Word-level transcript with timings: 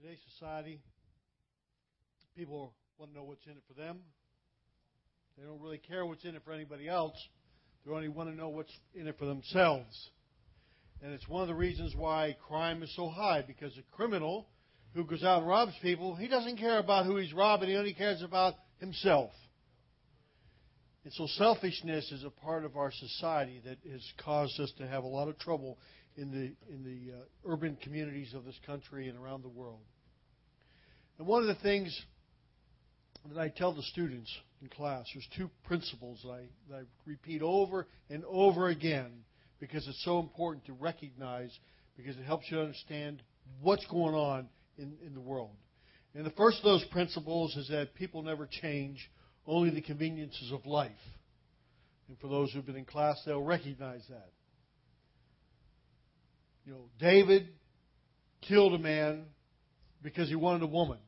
today's 0.00 0.18
society, 0.32 0.80
people 2.36 2.72
want 2.98 3.10
to 3.10 3.18
know 3.18 3.24
what's 3.24 3.44
in 3.46 3.52
it 3.52 3.62
for 3.66 3.74
them. 3.74 3.98
They 5.36 5.44
don't 5.44 5.60
really 5.60 5.78
care 5.78 6.06
what's 6.06 6.24
in 6.24 6.36
it 6.36 6.42
for 6.44 6.52
anybody 6.52 6.88
else. 6.88 7.16
They 7.84 7.92
only 7.92 8.08
want 8.08 8.30
to 8.30 8.36
know 8.36 8.48
what's 8.48 8.72
in 8.94 9.08
it 9.08 9.18
for 9.18 9.26
themselves. 9.26 10.10
And 11.02 11.12
it's 11.12 11.26
one 11.26 11.42
of 11.42 11.48
the 11.48 11.54
reasons 11.54 11.96
why 11.96 12.36
crime 12.46 12.82
is 12.84 12.94
so 12.94 13.08
high, 13.08 13.42
because 13.44 13.76
a 13.76 13.96
criminal 13.96 14.46
who 14.94 15.04
goes 15.04 15.24
out 15.24 15.38
and 15.38 15.48
robs 15.48 15.74
people, 15.82 16.14
he 16.14 16.28
doesn't 16.28 16.58
care 16.58 16.78
about 16.78 17.06
who 17.06 17.16
he's 17.16 17.32
robbing, 17.32 17.68
he 17.68 17.76
only 17.76 17.94
cares 17.94 18.22
about 18.22 18.54
himself. 18.78 19.30
And 21.02 21.12
so 21.12 21.26
selfishness 21.26 22.12
is 22.12 22.22
a 22.22 22.30
part 22.30 22.64
of 22.64 22.76
our 22.76 22.92
society 22.92 23.60
that 23.64 23.78
has 23.90 24.02
caused 24.24 24.60
us 24.60 24.72
to 24.78 24.86
have 24.86 25.02
a 25.02 25.08
lot 25.08 25.28
of 25.28 25.38
trouble 25.38 25.78
in 26.16 26.30
the, 26.30 26.72
in 26.72 26.84
the 26.84 27.12
uh, 27.14 27.52
urban 27.52 27.76
communities 27.82 28.34
of 28.34 28.44
this 28.44 28.58
country 28.66 29.08
and 29.08 29.18
around 29.18 29.42
the 29.42 29.48
world. 29.48 29.80
And 31.18 31.26
one 31.26 31.42
of 31.42 31.48
the 31.48 31.62
things 31.62 32.00
that 33.28 33.38
I 33.38 33.48
tell 33.48 33.74
the 33.74 33.82
students 33.82 34.32
in 34.62 34.68
class, 34.68 35.06
there's 35.12 35.28
two 35.36 35.50
principles 35.64 36.20
that 36.22 36.30
I, 36.30 36.42
that 36.70 36.76
I 36.76 36.82
repeat 37.06 37.42
over 37.42 37.86
and 38.08 38.24
over 38.24 38.68
again 38.68 39.24
because 39.60 39.86
it's 39.88 40.04
so 40.04 40.20
important 40.20 40.64
to 40.66 40.72
recognize 40.72 41.56
because 41.96 42.16
it 42.16 42.24
helps 42.24 42.46
you 42.50 42.60
understand 42.60 43.22
what's 43.60 43.84
going 43.86 44.14
on 44.14 44.48
in, 44.78 44.94
in 45.04 45.14
the 45.14 45.20
world. 45.20 45.50
And 46.14 46.24
the 46.24 46.30
first 46.30 46.58
of 46.58 46.64
those 46.64 46.84
principles 46.90 47.56
is 47.56 47.68
that 47.68 47.94
people 47.94 48.22
never 48.22 48.48
change, 48.50 49.10
only 49.46 49.70
the 49.70 49.82
conveniences 49.82 50.52
of 50.52 50.64
life. 50.64 50.90
And 52.08 52.18
for 52.18 52.28
those 52.28 52.52
who've 52.52 52.64
been 52.64 52.76
in 52.76 52.84
class, 52.84 53.20
they'll 53.26 53.42
recognize 53.42 54.02
that. 54.08 54.30
You 56.68 56.74
know, 56.74 56.90
David 57.00 57.48
killed 58.46 58.74
a 58.74 58.78
man 58.78 59.24
because 60.02 60.28
he 60.28 60.34
wanted 60.34 60.62
a 60.64 60.66
woman. 60.66 60.98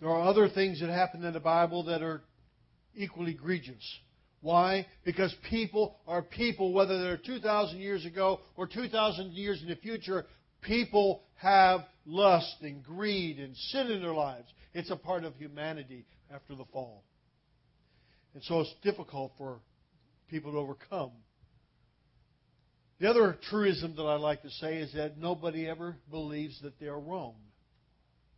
There 0.00 0.08
are 0.08 0.28
other 0.28 0.48
things 0.48 0.78
that 0.80 0.88
happen 0.88 1.24
in 1.24 1.32
the 1.32 1.40
Bible 1.40 1.86
that 1.86 2.00
are 2.00 2.22
equally 2.94 3.32
egregious. 3.32 3.82
Why? 4.40 4.86
Because 5.04 5.34
people 5.50 5.96
are 6.06 6.22
people, 6.22 6.72
whether 6.72 7.02
they're 7.02 7.16
2,000 7.16 7.80
years 7.80 8.06
ago 8.06 8.38
or 8.54 8.68
2,000 8.68 9.32
years 9.32 9.60
in 9.60 9.68
the 9.68 9.74
future, 9.74 10.24
people 10.60 11.24
have 11.38 11.80
lust 12.06 12.54
and 12.60 12.84
greed 12.84 13.40
and 13.40 13.56
sin 13.56 13.88
in 13.88 14.00
their 14.00 14.14
lives. 14.14 14.46
It's 14.74 14.92
a 14.92 14.96
part 14.96 15.24
of 15.24 15.34
humanity 15.34 16.06
after 16.32 16.54
the 16.54 16.66
fall. 16.72 17.02
And 18.34 18.44
so 18.44 18.60
it's 18.60 18.74
difficult 18.84 19.32
for 19.36 19.58
people 20.30 20.52
to 20.52 20.58
overcome 20.58 21.10
the 23.02 23.10
other 23.10 23.36
truism 23.50 23.96
that 23.96 24.02
I 24.04 24.14
like 24.14 24.42
to 24.42 24.50
say 24.50 24.76
is 24.76 24.92
that 24.92 25.18
nobody 25.18 25.68
ever 25.68 25.96
believes 26.08 26.60
that 26.62 26.78
they 26.78 26.86
are 26.86 27.00
wrong. 27.00 27.34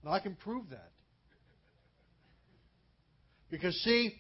Now, 0.03 0.13
I 0.13 0.21
can 0.21 0.37
prove 0.37 0.71
that. 0.71 0.91
Because, 3.51 3.75
see, 3.83 4.15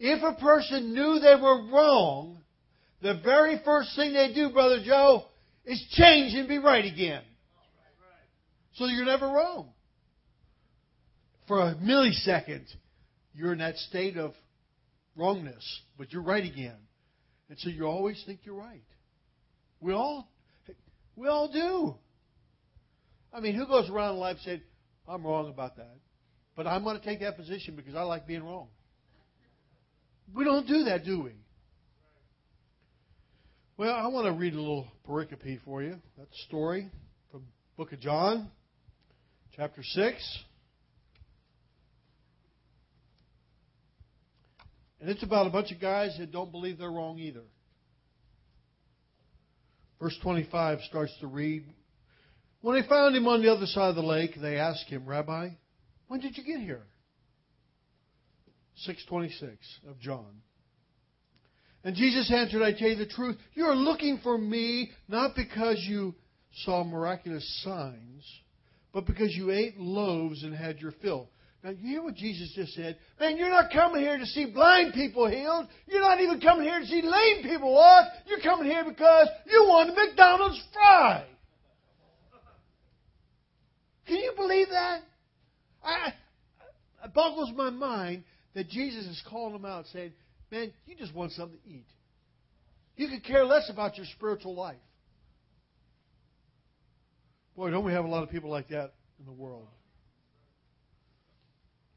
if 0.00 0.20
a 0.20 0.40
person 0.40 0.94
knew 0.94 1.20
they 1.20 1.40
were 1.40 1.70
wrong, 1.70 2.38
the 3.02 3.20
very 3.24 3.60
first 3.64 3.94
thing 3.94 4.14
they 4.14 4.34
do, 4.34 4.50
Brother 4.50 4.82
Joe, 4.84 5.26
is 5.64 5.80
change 5.92 6.34
and 6.34 6.48
be 6.48 6.58
right 6.58 6.84
again. 6.84 7.22
So 8.74 8.86
you're 8.86 9.04
never 9.04 9.28
wrong. 9.28 9.68
For 11.46 11.60
a 11.60 11.76
millisecond, 11.76 12.64
you're 13.32 13.52
in 13.52 13.58
that 13.58 13.76
state 13.76 14.16
of 14.16 14.34
wrongness, 15.14 15.82
but 15.96 16.12
you're 16.12 16.22
right 16.22 16.44
again. 16.44 16.78
And 17.48 17.56
so 17.60 17.70
you 17.70 17.84
always 17.84 18.20
think 18.26 18.40
you're 18.42 18.56
right. 18.56 18.82
We 19.80 19.92
all, 19.92 20.28
we 21.16 21.28
all 21.28 21.50
do. 21.52 21.94
I 23.32 23.40
mean, 23.40 23.54
who 23.54 23.66
goes 23.66 23.90
around 23.90 24.14
in 24.14 24.20
life 24.20 24.36
saying, 24.44 24.62
I'm 25.08 25.26
wrong 25.26 25.48
about 25.48 25.76
that, 25.76 25.96
but 26.56 26.66
I'm 26.66 26.84
going 26.84 26.98
to 26.98 27.04
take 27.04 27.20
that 27.20 27.36
position 27.36 27.76
because 27.76 27.94
I 27.94 28.02
like 28.02 28.26
being 28.26 28.44
wrong? 28.44 28.68
We 30.34 30.44
don't 30.44 30.66
do 30.66 30.84
that, 30.84 31.04
do 31.04 31.22
we? 31.22 31.32
Well, 33.76 33.92
I 33.92 34.06
want 34.06 34.26
to 34.26 34.32
read 34.32 34.54
a 34.54 34.58
little 34.58 34.86
pericope 35.06 35.60
for 35.64 35.82
you. 35.82 35.96
That 36.16 36.28
story 36.46 36.88
from 37.30 37.42
book 37.76 37.92
of 37.92 37.98
John, 37.98 38.50
chapter 39.56 39.82
6. 39.82 40.38
And 45.00 45.10
it's 45.10 45.24
about 45.24 45.48
a 45.48 45.50
bunch 45.50 45.72
of 45.72 45.80
guys 45.80 46.16
that 46.18 46.30
don't 46.30 46.52
believe 46.52 46.78
they're 46.78 46.90
wrong 46.90 47.18
either. 47.18 47.42
Verse 50.04 50.18
25 50.22 50.80
starts 50.82 51.16
to 51.20 51.26
read 51.26 51.64
When 52.60 52.78
they 52.78 52.86
found 52.86 53.16
him 53.16 53.26
on 53.26 53.40
the 53.40 53.50
other 53.50 53.64
side 53.64 53.88
of 53.88 53.94
the 53.94 54.02
lake, 54.02 54.32
they 54.38 54.58
asked 54.58 54.84
him, 54.90 55.06
Rabbi, 55.06 55.48
when 56.08 56.20
did 56.20 56.36
you 56.36 56.44
get 56.44 56.60
here? 56.60 56.82
626 58.82 59.56
of 59.88 59.98
John. 59.98 60.42
And 61.84 61.96
Jesus 61.96 62.30
answered, 62.30 62.60
I 62.60 62.74
tell 62.78 62.90
you 62.90 62.96
the 62.96 63.06
truth, 63.06 63.38
you 63.54 63.64
are 63.64 63.74
looking 63.74 64.20
for 64.22 64.36
me 64.36 64.90
not 65.08 65.34
because 65.34 65.82
you 65.88 66.14
saw 66.64 66.84
miraculous 66.84 67.62
signs, 67.64 68.26
but 68.92 69.06
because 69.06 69.34
you 69.34 69.52
ate 69.52 69.78
loaves 69.78 70.42
and 70.42 70.54
had 70.54 70.80
your 70.80 70.92
fill. 71.00 71.30
Now, 71.64 71.70
you 71.70 71.88
hear 71.88 72.02
what 72.02 72.14
Jesus 72.14 72.52
just 72.54 72.74
said? 72.74 72.98
Man, 73.18 73.38
you're 73.38 73.48
not 73.48 73.72
coming 73.72 74.02
here 74.02 74.18
to 74.18 74.26
see 74.26 74.44
blind 74.44 74.92
people 74.92 75.26
healed. 75.26 75.66
You're 75.86 76.02
not 76.02 76.20
even 76.20 76.38
coming 76.38 76.66
here 76.66 76.78
to 76.78 76.86
see 76.86 77.00
lame 77.00 77.42
people 77.42 77.72
walk. 77.72 78.04
You're 78.26 78.42
coming 78.42 78.70
here 78.70 78.84
because 78.84 79.28
you 79.46 79.64
want 79.66 79.88
a 79.88 79.94
McDonald's 79.94 80.62
fry. 80.74 81.24
Can 84.06 84.16
you 84.16 84.34
believe 84.36 84.68
that? 84.68 85.00
I, 85.82 86.12
it 87.02 87.14
boggles 87.14 87.50
my 87.56 87.70
mind 87.70 88.24
that 88.52 88.68
Jesus 88.68 89.06
is 89.06 89.22
calling 89.30 89.54
them 89.54 89.64
out 89.64 89.86
saying, 89.90 90.12
Man, 90.52 90.70
you 90.86 90.94
just 90.96 91.14
want 91.14 91.32
something 91.32 91.58
to 91.58 91.68
eat. 91.68 91.86
You 92.96 93.08
could 93.08 93.24
care 93.24 93.46
less 93.46 93.70
about 93.70 93.96
your 93.96 94.06
spiritual 94.14 94.54
life. 94.54 94.76
Boy, 97.56 97.70
don't 97.70 97.86
we 97.86 97.92
have 97.92 98.04
a 98.04 98.08
lot 98.08 98.22
of 98.22 98.28
people 98.28 98.50
like 98.50 98.68
that 98.68 98.92
in 99.18 99.24
the 99.24 99.32
world? 99.32 99.68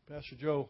Pastor 0.10 0.38
Joe 0.40 0.70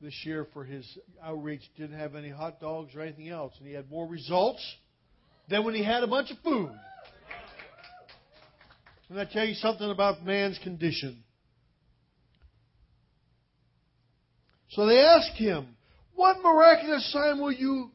this 0.00 0.14
year 0.24 0.46
for 0.54 0.64
his 0.64 0.86
outreach 1.22 1.60
didn't 1.76 1.98
have 1.98 2.14
any 2.14 2.30
hot 2.30 2.60
dogs 2.60 2.94
or 2.94 3.02
anything 3.02 3.28
else, 3.28 3.52
and 3.58 3.68
he 3.68 3.74
had 3.74 3.90
more 3.90 4.06
results 4.06 4.62
than 5.50 5.64
when 5.64 5.74
he 5.74 5.84
had 5.84 6.02
a 6.02 6.06
bunch 6.06 6.30
of 6.30 6.38
food. 6.38 6.70
And 9.10 9.20
I 9.20 9.26
tell 9.26 9.44
you 9.44 9.52
something 9.54 9.90
about 9.90 10.24
man's 10.24 10.58
condition. 10.60 11.22
So 14.70 14.86
they 14.86 14.98
asked 14.98 15.36
him, 15.36 15.76
What 16.14 16.38
miraculous 16.42 17.12
sign 17.12 17.38
will 17.38 17.52
you 17.52 17.90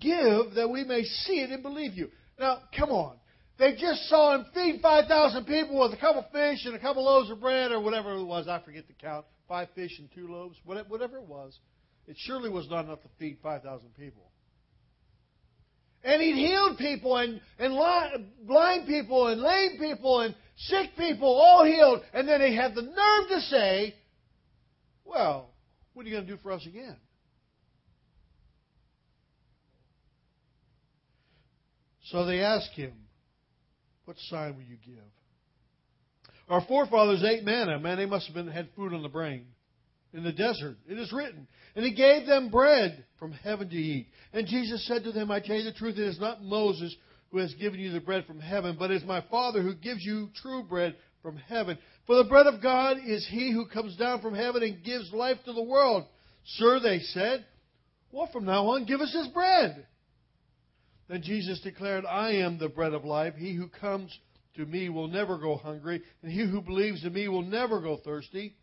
give 0.00 0.54
that 0.54 0.70
we 0.72 0.84
may 0.84 1.02
see 1.02 1.42
it 1.42 1.50
and 1.50 1.62
believe 1.62 1.92
you? 1.92 2.08
Now, 2.40 2.60
come 2.74 2.88
on. 2.88 3.16
They 3.58 3.76
just 3.76 4.08
saw 4.08 4.34
him 4.34 4.46
feed 4.52 4.80
5,000 4.82 5.44
people 5.44 5.80
with 5.80 5.92
a 5.92 6.00
couple 6.00 6.26
fish 6.32 6.66
and 6.66 6.74
a 6.74 6.78
couple 6.78 7.04
loaves 7.04 7.30
of 7.30 7.40
bread 7.40 7.70
or 7.70 7.80
whatever 7.80 8.14
it 8.14 8.24
was. 8.24 8.48
I 8.48 8.60
forget 8.60 8.86
the 8.88 8.94
count 8.94 9.24
five 9.48 9.68
fish 9.74 9.98
and 9.98 10.08
two 10.14 10.28
loaves, 10.28 10.56
whatever 10.64 11.18
it 11.18 11.28
was, 11.28 11.58
it 12.06 12.16
surely 12.18 12.50
was 12.50 12.68
not 12.68 12.84
enough 12.84 13.02
to 13.02 13.08
feed 13.18 13.38
5,000 13.42 13.88
people. 13.96 14.22
And 16.02 16.20
he'd 16.20 16.34
healed 16.34 16.76
people 16.76 17.16
and, 17.16 17.40
and 17.58 18.26
blind 18.46 18.86
people 18.86 19.28
and 19.28 19.40
lame 19.40 19.78
people 19.78 20.20
and 20.20 20.34
sick 20.56 20.90
people, 20.98 21.28
all 21.28 21.64
healed. 21.64 22.02
And 22.12 22.28
then 22.28 22.40
they 22.40 22.54
had 22.54 22.74
the 22.74 22.82
nerve 22.82 23.28
to 23.30 23.40
say, 23.40 23.94
well, 25.04 25.50
what 25.94 26.04
are 26.04 26.08
you 26.08 26.14
going 26.14 26.26
to 26.26 26.32
do 26.36 26.38
for 26.42 26.52
us 26.52 26.66
again? 26.66 26.96
So 32.10 32.26
they 32.26 32.40
asked 32.40 32.72
him, 32.72 32.92
What 34.04 34.16
sign 34.28 34.54
will 34.56 34.62
you 34.62 34.76
give? 34.84 35.04
Our 36.48 36.64
forefathers 36.66 37.24
ate 37.24 37.44
manna. 37.44 37.78
Man, 37.78 37.96
they 37.96 38.06
must 38.06 38.26
have 38.26 38.34
been, 38.34 38.48
had 38.48 38.68
food 38.76 38.92
on 38.92 39.02
the 39.02 39.08
brain. 39.08 39.46
In 40.12 40.22
the 40.22 40.32
desert, 40.32 40.76
it 40.88 40.98
is 40.98 41.12
written. 41.12 41.48
And 41.74 41.84
he 41.84 41.92
gave 41.92 42.26
them 42.26 42.50
bread 42.50 43.04
from 43.18 43.32
heaven 43.32 43.68
to 43.68 43.76
eat. 43.76 44.06
And 44.32 44.46
Jesus 44.46 44.86
said 44.86 45.04
to 45.04 45.12
them, 45.12 45.30
I 45.30 45.40
tell 45.40 45.56
you 45.56 45.64
the 45.64 45.72
truth, 45.72 45.98
it 45.98 46.06
is 46.06 46.20
not 46.20 46.42
Moses 46.42 46.94
who 47.32 47.38
has 47.38 47.52
given 47.54 47.80
you 47.80 47.90
the 47.90 48.00
bread 48.00 48.24
from 48.26 48.38
heaven, 48.38 48.76
but 48.78 48.92
it 48.92 48.98
is 48.98 49.04
my 49.04 49.24
Father 49.28 49.60
who 49.60 49.74
gives 49.74 50.04
you 50.04 50.28
true 50.40 50.62
bread 50.62 50.94
from 51.20 51.36
heaven. 51.36 51.78
For 52.06 52.16
the 52.16 52.28
bread 52.28 52.46
of 52.46 52.62
God 52.62 52.98
is 53.04 53.26
he 53.28 53.50
who 53.50 53.66
comes 53.66 53.96
down 53.96 54.20
from 54.20 54.34
heaven 54.34 54.62
and 54.62 54.84
gives 54.84 55.12
life 55.12 55.38
to 55.46 55.52
the 55.52 55.62
world. 55.62 56.04
Sir, 56.44 56.78
they 56.78 57.00
said, 57.00 57.44
well, 58.12 58.28
from 58.32 58.44
now 58.44 58.66
on, 58.68 58.84
give 58.84 59.00
us 59.00 59.12
this 59.12 59.26
bread. 59.28 59.84
Then 61.08 61.22
Jesus 61.22 61.60
declared, 61.60 62.04
I 62.06 62.32
am 62.32 62.58
the 62.58 62.68
bread 62.68 62.94
of 62.94 63.04
life. 63.04 63.34
He 63.36 63.54
who 63.54 63.68
comes 63.68 64.16
to 64.56 64.64
me 64.64 64.88
will 64.88 65.08
never 65.08 65.36
go 65.36 65.56
hungry, 65.56 66.02
and 66.22 66.32
he 66.32 66.40
who 66.40 66.60
believes 66.60 67.04
in 67.04 67.12
me 67.12 67.28
will 67.28 67.42
never 67.42 67.80
go 67.80 67.96
thirsty. 67.96 68.54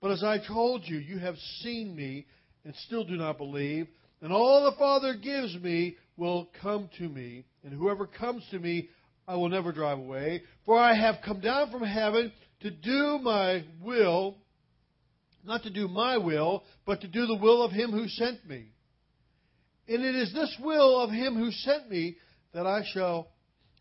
But 0.00 0.12
as 0.12 0.24
I 0.24 0.38
told 0.38 0.82
you, 0.86 0.98
you 0.98 1.18
have 1.18 1.36
seen 1.60 1.94
me 1.94 2.26
and 2.64 2.74
still 2.86 3.04
do 3.04 3.16
not 3.16 3.38
believe. 3.38 3.86
And 4.22 4.32
all 4.32 4.64
the 4.64 4.76
Father 4.78 5.14
gives 5.14 5.54
me 5.56 5.96
will 6.16 6.48
come 6.60 6.90
to 6.98 7.08
me, 7.08 7.44
and 7.64 7.72
whoever 7.72 8.06
comes 8.06 8.44
to 8.50 8.58
me, 8.58 8.88
I 9.26 9.36
will 9.36 9.48
never 9.48 9.72
drive 9.72 9.98
away, 9.98 10.42
for 10.66 10.78
I 10.78 10.94
have 10.94 11.16
come 11.24 11.40
down 11.40 11.70
from 11.70 11.82
heaven 11.82 12.32
to 12.60 12.70
do 12.70 13.18
my 13.22 13.64
will, 13.80 14.36
not 15.44 15.62
to 15.62 15.70
do 15.70 15.88
my 15.88 16.18
will, 16.18 16.64
but 16.84 17.00
to 17.02 17.08
do 17.08 17.26
the 17.26 17.36
will 17.36 17.62
of 17.62 17.70
him 17.70 17.92
who 17.92 18.08
sent 18.08 18.46
me. 18.46 18.72
And 19.90 20.04
it 20.04 20.14
is 20.14 20.32
this 20.32 20.56
will 20.62 21.00
of 21.00 21.10
him 21.10 21.34
who 21.34 21.50
sent 21.50 21.90
me 21.90 22.16
that 22.54 22.64
I 22.64 22.84
shall 22.92 23.28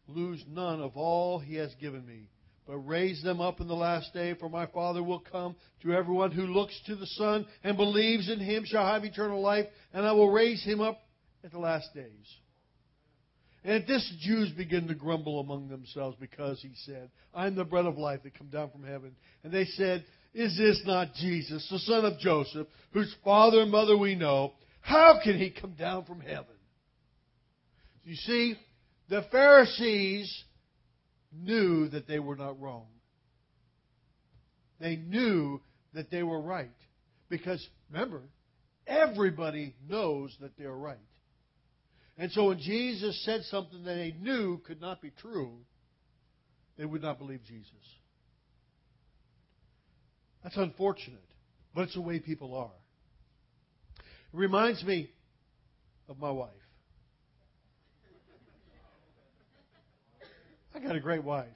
lose 0.07 0.43
none 0.49 0.81
of 0.81 0.97
all 0.97 1.37
he 1.37 1.53
has 1.55 1.71
given 1.75 2.03
me, 2.03 2.29
but 2.65 2.77
raise 2.79 3.21
them 3.21 3.39
up 3.39 3.61
in 3.61 3.67
the 3.67 3.75
last 3.75 4.11
day, 4.11 4.33
for 4.33 4.49
my 4.49 4.65
Father 4.65 5.03
will 5.03 5.19
come 5.19 5.55
to 5.83 5.93
everyone 5.93 6.31
who 6.31 6.47
looks 6.47 6.73
to 6.87 6.95
the 6.95 7.05
Son 7.05 7.45
and 7.63 7.77
believes 7.77 8.27
in 8.27 8.39
him 8.39 8.63
shall 8.65 8.87
have 8.87 9.05
eternal 9.05 9.39
life, 9.39 9.67
and 9.93 10.03
I 10.03 10.13
will 10.13 10.31
raise 10.31 10.63
him 10.63 10.81
up 10.81 10.99
at 11.43 11.51
the 11.51 11.59
last 11.59 11.93
days. 11.93 12.35
And 13.63 13.73
at 13.73 13.87
this, 13.87 14.11
Jews 14.19 14.49
begin 14.49 14.87
to 14.87 14.95
grumble 14.95 15.39
among 15.39 15.67
themselves 15.67 16.17
because 16.19 16.59
he 16.59 16.71
said, 16.85 17.11
I'm 17.35 17.53
the 17.53 17.65
bread 17.65 17.85
of 17.85 17.99
life 17.99 18.23
that 18.23 18.35
come 18.35 18.47
down 18.47 18.71
from 18.71 18.83
heaven. 18.83 19.15
And 19.43 19.53
they 19.53 19.65
said, 19.65 20.05
Is 20.33 20.57
this 20.57 20.81
not 20.87 21.13
Jesus, 21.13 21.67
the 21.69 21.77
son 21.77 22.03
of 22.03 22.17
Joseph, 22.17 22.65
whose 22.93 23.13
father 23.23 23.61
and 23.61 23.69
mother 23.69 23.95
we 23.95 24.15
know? 24.15 24.53
How 24.81 25.19
can 25.23 25.37
he 25.37 25.51
come 25.51 25.73
down 25.73 26.05
from 26.05 26.21
heaven? 26.21 26.45
You 28.03 28.15
see, 28.15 28.55
the 29.09 29.23
Pharisees 29.31 30.43
knew 31.31 31.89
that 31.89 32.07
they 32.07 32.19
were 32.19 32.35
not 32.35 32.59
wrong. 32.59 32.87
They 34.79 34.95
knew 34.95 35.61
that 35.93 36.09
they 36.09 36.23
were 36.23 36.41
right. 36.41 36.69
Because, 37.29 37.65
remember, 37.91 38.21
everybody 38.87 39.75
knows 39.87 40.35
that 40.41 40.57
they're 40.57 40.71
right. 40.71 40.97
And 42.17 42.31
so 42.31 42.47
when 42.47 42.59
Jesus 42.59 43.23
said 43.25 43.43
something 43.43 43.83
that 43.83 43.93
they 43.93 44.15
knew 44.19 44.59
could 44.65 44.81
not 44.81 45.01
be 45.01 45.11
true, 45.21 45.53
they 46.77 46.85
would 46.85 47.01
not 47.01 47.19
believe 47.19 47.43
Jesus. 47.45 47.71
That's 50.43 50.57
unfortunate, 50.57 51.19
but 51.75 51.83
it's 51.83 51.93
the 51.93 52.01
way 52.01 52.19
people 52.19 52.55
are. 52.55 52.78
Reminds 54.31 54.83
me 54.83 55.11
of 56.07 56.19
my 56.19 56.31
wife. 56.31 56.49
I 60.73 60.79
got 60.79 60.95
a 60.95 60.99
great 60.99 61.23
wife. 61.23 61.47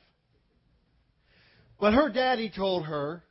But 1.79 1.93
her 1.93 2.09
daddy 2.09 2.51
told 2.55 2.85
her 2.85 3.23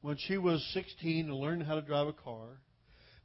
when 0.00 0.16
she 0.18 0.38
was 0.38 0.64
16 0.72 1.26
to 1.26 1.36
learn 1.36 1.60
how 1.60 1.74
to 1.74 1.82
drive 1.82 2.08
a 2.08 2.12
car 2.12 2.46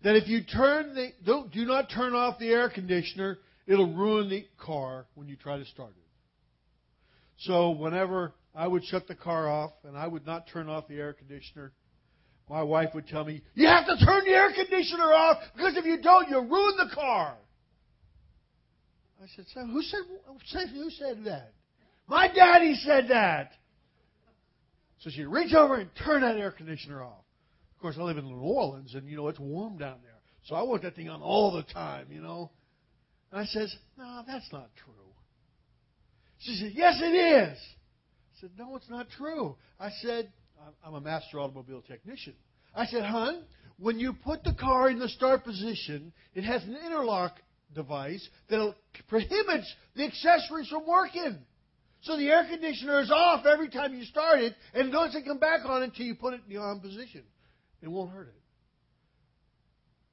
that 0.04 0.16
if 0.16 0.28
you 0.28 0.44
turn 0.44 0.96
the 0.96 1.10
don't 1.26 1.52
do 1.52 1.66
not 1.66 1.90
turn 1.90 2.14
off 2.14 2.40
the 2.40 2.50
air 2.50 2.70
conditioner, 2.70 3.38
it'll 3.68 3.94
ruin 3.94 4.30
the 4.30 4.46
car 4.58 5.06
when 5.16 5.28
you 5.28 5.36
try 5.36 5.58
to 5.58 5.66
start 5.66 5.92
it. 5.92 6.08
So 7.40 7.72
whenever 7.72 8.34
I 8.56 8.68
would 8.68 8.84
shut 8.86 9.08
the 9.08 9.16
car 9.16 9.50
off 9.50 9.72
and 9.84 9.98
I 9.98 10.08
would 10.08 10.26
not 10.26 10.48
turn 10.52 10.70
off 10.70 10.88
the 10.88 10.98
air 10.98 11.14
conditioner, 11.14 11.74
my 12.50 12.64
wife 12.64 12.96
would 12.96 13.08
tell 13.08 13.24
me, 13.24 13.42
"You 13.54 13.68
have 13.68 13.86
to 13.86 13.98
turn 14.04 14.26
the 14.26 14.32
air 14.32 14.52
conditioner 14.52 15.14
off 15.14 15.38
because 15.56 15.78
if 15.78 15.86
you 15.86 16.02
don't, 16.02 16.28
you'll 16.30 16.48
ruin 16.48 16.78
the 16.78 16.94
car." 16.94 17.38
I 19.22 19.28
said, 19.28 19.48
"So 19.50 19.66
who 19.66 19.84
said 19.84 20.70
who 20.70 20.90
said 20.90 21.24
that?" 21.26 21.54
My 22.08 22.28
daddy 22.28 22.74
said 22.74 23.10
that. 23.10 23.54
So 25.00 25.12
she'd 25.12 25.26
reach 25.26 25.54
over 25.54 25.76
and 25.76 25.94
turn 25.96 26.22
that 26.22 26.38
air 26.38 26.52
conditioner 26.52 27.04
off. 27.04 27.24
Of 27.76 27.82
course, 27.82 27.98
I 27.98 28.02
live 28.02 28.18
in 28.18 28.26
New 28.26 28.42
Orleans, 28.42 28.96
and 28.96 29.08
you 29.08 29.16
know 29.16 29.28
it's 29.28 29.40
warm 29.40 29.78
down 29.78 30.02
there, 30.02 30.20
so 30.44 30.56
I 30.56 30.64
want 30.64 30.82
that 30.82 30.96
thing 30.96 31.08
on 31.08 31.22
all 31.22 31.52
the 31.52 31.64
time, 31.64 32.12
you 32.12 32.22
know. 32.22 32.52
And 33.32 33.40
I 33.40 33.46
says, 33.46 33.74
"No, 33.96 34.24
that's 34.26 34.52
not 34.52 34.76
true." 34.76 35.14
She 36.40 36.56
said, 36.56 36.72
"Yes, 36.74 37.00
it 37.00 37.14
is." 37.14 37.60
I 37.60 38.40
said, 38.42 38.58
"No, 38.58 38.76
it's 38.76 38.90
not 38.90 39.10
true." 39.10 39.56
I 39.80 39.92
said, 39.92 40.34
"I'm 40.84 40.94
a 40.94 41.02
master 41.02 41.40
automobile 41.40 41.82
technician." 41.82 42.36
I 42.76 42.86
said, 42.86 43.04
"Hun, 43.04 43.44
when 43.78 44.00
you 44.00 44.14
put 44.14 44.44
the 44.44 44.54
car 44.54 44.90
in 44.90 45.00
the 45.00 45.10
start 45.10 45.44
position, 45.44 46.14
it 46.34 46.44
has 46.44 46.64
an 46.64 46.76
interlock 46.76 47.42
device 47.74 48.28
that 48.50 48.76
prohibits 49.08 49.74
the 49.96 50.06
accessories 50.06 50.68
from 50.68 50.86
working." 50.86 51.46
So 52.02 52.16
the 52.16 52.30
air 52.30 52.46
conditioner 52.46 53.02
is 53.02 53.12
off 53.12 53.46
every 53.46 53.70
time 53.70 53.94
you 53.94 54.06
start 54.06 54.40
it, 54.40 54.56
and 54.74 54.92
doesn't 54.92 55.26
come 55.26 55.40
back 55.40 55.66
on 55.66 55.84
until 55.84 56.06
you 56.06 56.16
put 56.16 56.34
it 56.34 56.42
in 56.48 56.56
the 56.56 56.62
on 56.62 56.80
position. 56.80 57.24
It 57.82 57.90
won't 57.90 58.12
hurt 58.12 58.30
it. 58.30 58.36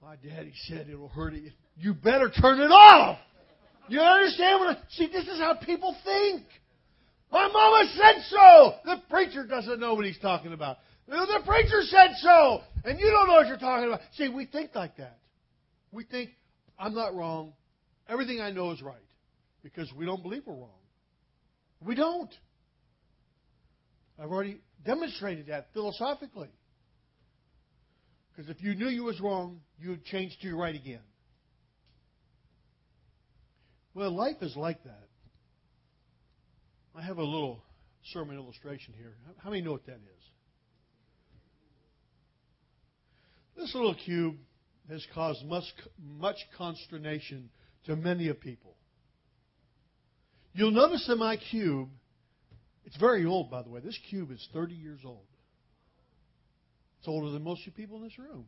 My 0.02 0.16
daddy 0.16 0.52
said 0.66 0.88
it'll 0.88 1.08
hurt 1.08 1.34
it. 1.34 1.52
You 1.76 1.94
better 1.94 2.30
turn 2.30 2.60
it 2.60 2.70
off. 2.70 3.18
You 3.88 4.00
understand 4.00 4.60
what 4.60 4.76
I, 4.76 4.80
see, 4.90 5.06
this 5.06 5.28
is 5.28 5.38
how 5.38 5.54
people 5.54 5.96
think. 6.04 6.42
My 7.30 7.48
mama 7.48 7.90
said 7.94 8.22
so. 8.28 8.74
The 8.84 9.02
preacher 9.10 9.46
doesn't 9.46 9.80
know 9.80 9.94
what 9.94 10.04
he's 10.04 10.18
talking 10.18 10.52
about. 10.52 10.78
The 11.08 11.40
preacher 11.44 11.82
said 11.82 12.10
so. 12.20 12.60
And 12.84 12.98
you 12.98 13.10
don't 13.10 13.26
know 13.28 13.34
what 13.34 13.46
you're 13.46 13.58
talking 13.58 13.88
about. 13.88 14.00
See, 14.16 14.28
we 14.28 14.46
think 14.46 14.74
like 14.74 14.96
that. 14.96 15.18
We 15.92 16.04
think, 16.04 16.30
I'm 16.78 16.94
not 16.94 17.14
wrong. 17.14 17.52
Everything 18.08 18.40
I 18.40 18.50
know 18.50 18.70
is 18.70 18.82
right. 18.82 18.96
Because 19.62 19.92
we 19.96 20.06
don't 20.06 20.22
believe 20.22 20.42
we're 20.46 20.54
wrong. 20.54 20.70
We 21.84 21.94
don't. 21.94 22.32
I've 24.18 24.30
already 24.30 24.60
demonstrated 24.84 25.48
that 25.48 25.68
philosophically. 25.72 26.48
Because 28.30 28.50
if 28.50 28.62
you 28.62 28.74
knew 28.74 28.88
you 28.88 29.04
was 29.04 29.20
wrong, 29.20 29.60
you 29.80 29.90
would 29.90 30.04
change 30.04 30.36
to 30.40 30.46
your 30.46 30.58
right 30.58 30.74
again. 30.74 31.00
Well, 33.94 34.10
life 34.10 34.36
is 34.42 34.54
like 34.56 34.82
that. 34.84 35.05
I 36.96 37.02
have 37.02 37.18
a 37.18 37.24
little 37.24 37.62
sermon 38.12 38.36
illustration 38.36 38.94
here. 38.96 39.12
How 39.42 39.50
many 39.50 39.62
know 39.62 39.72
what 39.72 39.84
that 39.86 39.96
is? 39.96 40.24
This 43.56 43.74
little 43.74 43.94
cube 43.94 44.36
has 44.88 45.06
caused 45.14 45.44
much, 45.44 45.64
much 46.02 46.36
consternation 46.56 47.50
to 47.84 47.96
many 47.96 48.28
of 48.28 48.40
people. 48.40 48.76
You'll 50.54 50.70
notice 50.70 51.06
in 51.10 51.18
my 51.18 51.36
cube, 51.36 51.90
it's 52.86 52.96
very 52.96 53.26
old, 53.26 53.50
by 53.50 53.62
the 53.62 53.68
way. 53.68 53.80
This 53.80 53.98
cube 54.08 54.30
is 54.30 54.48
30 54.54 54.74
years 54.74 55.00
old. 55.04 55.26
It's 57.00 57.08
older 57.08 57.30
than 57.30 57.42
most 57.42 57.60
of 57.62 57.66
you 57.66 57.72
people 57.72 57.98
in 57.98 58.04
this 58.04 58.18
room. 58.18 58.46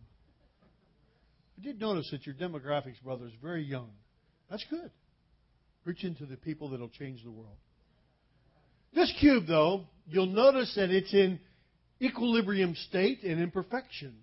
I 1.58 1.64
did 1.64 1.80
notice 1.80 2.08
that 2.12 2.24
your 2.24 2.34
demographics, 2.34 3.02
brother, 3.02 3.26
is 3.26 3.32
very 3.42 3.64
young. 3.64 3.90
That's 4.50 4.64
good. 4.70 4.90
Reach 5.84 6.04
into 6.04 6.24
the 6.24 6.36
people 6.36 6.70
that 6.70 6.80
will 6.80 6.88
change 6.88 7.22
the 7.24 7.30
world. 7.30 7.56
This 8.94 9.12
cube, 9.20 9.46
though, 9.46 9.84
you'll 10.06 10.26
notice 10.26 10.74
that 10.76 10.90
it's 10.90 11.12
in 11.12 11.40
equilibrium 12.00 12.74
state 12.88 13.22
and 13.22 13.40
in 13.40 13.50
perfection. 13.50 14.14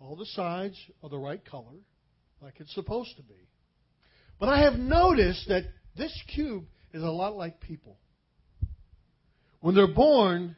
All 0.00 0.16
the 0.16 0.26
sides 0.26 0.76
are 1.02 1.08
the 1.08 1.18
right 1.18 1.44
color, 1.44 1.76
like 2.40 2.54
it's 2.60 2.74
supposed 2.74 3.16
to 3.16 3.22
be. 3.22 3.48
But 4.38 4.48
I 4.48 4.62
have 4.62 4.74
noticed 4.74 5.48
that 5.48 5.64
this 5.96 6.16
cube 6.34 6.64
is 6.92 7.02
a 7.02 7.10
lot 7.10 7.36
like 7.36 7.60
people. 7.60 7.98
When 9.60 9.74
they're 9.74 9.92
born, 9.92 10.54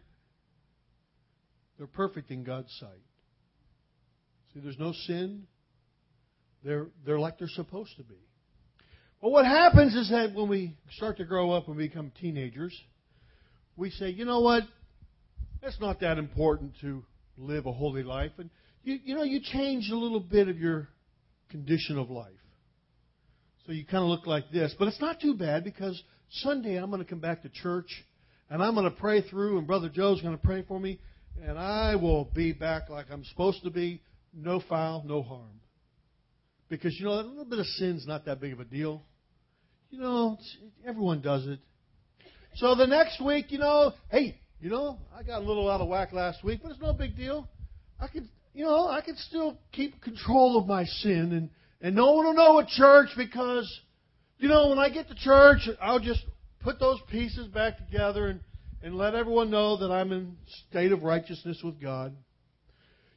they're 1.79 1.87
perfect 1.87 2.31
in 2.31 2.45
God's 2.45 2.71
sight. 2.79 2.91
See, 4.53 4.61
there's 4.61 4.79
no 4.79 4.93
sin. 4.93 5.47
They're, 6.63 6.89
they're 7.07 7.19
like 7.19 7.39
they're 7.39 7.49
supposed 7.49 7.97
to 7.97 8.03
be. 8.03 8.19
But 9.21 9.31
what 9.31 9.45
happens 9.45 9.95
is 9.95 10.11
that 10.11 10.35
when 10.35 10.49
we 10.49 10.77
start 10.93 11.19
to 11.19 11.25
grow 11.25 11.53
up 11.53 11.69
and 11.69 11.77
become 11.77 12.11
teenagers, 12.21 12.75
we 13.77 13.91
say, 13.91 14.11
you 14.11 14.25
know 14.25 14.41
what? 14.41 14.65
It's 15.63 15.81
not 15.81 16.01
that 16.01 16.17
important 16.17 16.73
to 16.81 17.05
live 17.37 17.67
a 17.67 17.73
holy 17.73 18.03
life. 18.03 18.33
And 18.39 18.49
you, 18.83 18.99
you 19.05 19.15
know, 19.15 19.23
you 19.23 19.41
change 19.43 19.91
a 19.91 19.97
little 19.97 20.21
bit 20.21 20.49
of 20.49 20.59
your 20.59 20.89
condition 21.51 21.99
of 21.99 22.11
life. 22.11 22.33
So 23.67 23.73
you 23.73 23.85
kind 23.85 24.03
of 24.03 24.09
look 24.09 24.27
like 24.27 24.51
this. 24.51 24.75
But 24.79 24.89
it's 24.89 25.01
not 25.01 25.21
too 25.21 25.35
bad 25.35 25.65
because 25.65 26.03
Sunday 26.31 26.77
I'm 26.77 26.91
going 26.91 27.03
to 27.03 27.09
come 27.09 27.21
back 27.21 27.43
to 27.43 27.51
church 27.51 27.89
and 28.49 28.63
I'm 28.63 28.75
going 28.75 28.91
to 28.91 28.97
pray 28.97 29.23
through, 29.23 29.59
and 29.59 29.67
Brother 29.67 29.89
Joe's 29.89 30.21
going 30.21 30.37
to 30.37 30.43
pray 30.43 30.65
for 30.67 30.81
me, 30.81 30.99
and 31.41 31.57
I 31.57 31.95
will 31.95 32.25
be 32.25 32.53
back 32.53 32.91
like 32.91 33.07
I'm 33.11 33.25
supposed 33.25 33.63
to 33.63 33.71
be, 33.71 34.03
no 34.35 34.61
foul, 34.69 35.05
no 35.07 35.23
harm. 35.23 35.61
Because, 36.71 36.99
you 36.99 37.05
know, 37.05 37.13
a 37.13 37.21
little 37.21 37.45
bit 37.45 37.59
of 37.59 37.67
sin's 37.67 38.07
not 38.07 38.25
that 38.25 38.41
big 38.41 38.55
of 38.55 38.61
a 38.61 38.65
deal. 38.65 39.03
You 39.91 40.01
know, 40.01 40.39
everyone 40.87 41.21
does 41.21 41.47
it. 41.47 41.59
So 42.55 42.75
the 42.75 42.87
next 42.87 43.21
week, 43.23 43.47
you 43.51 43.59
know, 43.59 43.93
hey, 44.11 44.41
you 44.61 44.71
know, 44.71 44.99
I 45.15 45.23
got 45.23 45.43
a 45.43 45.45
little 45.45 45.69
out 45.69 45.81
of 45.81 45.89
whack 45.89 46.13
last 46.13 46.45
week, 46.45 46.61
but 46.63 46.71
it's 46.71 46.81
no 46.81 46.93
big 46.93 47.17
deal. 47.17 47.49
I 48.01 48.07
can, 48.07 48.29
you 48.55 48.65
know, 48.65 48.89
I 48.89 49.01
can 49.01 49.17
still 49.17 49.59
keep 49.73 50.01
control 50.01 50.59
of 50.59 50.67
my 50.67 50.85
sin, 50.85 51.33
and 51.33 51.51
and 51.81 51.97
no 51.97 52.13
one 52.13 52.27
will 52.27 52.35
know 52.35 52.61
at 52.61 52.69
church 52.69 53.09
because, 53.17 53.69
you 54.39 54.49
know, 54.49 54.69
when 54.69 54.79
I 54.79 54.91
get 54.91 55.09
to 55.09 55.15
church, 55.15 55.69
I'll 55.81 56.01
just 56.01 56.25
put 56.61 56.79
those 56.79 57.01
pieces 57.11 57.49
back 57.49 57.79
together 57.79 58.29
and 58.29 58.41
and 58.83 58.97
let 58.97 59.15
everyone 59.15 59.51
know 59.51 59.77
that 59.79 59.91
I'm 59.91 60.13
in 60.13 60.37
state 60.69 60.93
of 60.93 61.03
righteousness 61.03 61.61
with 61.63 61.81
God. 61.81 62.15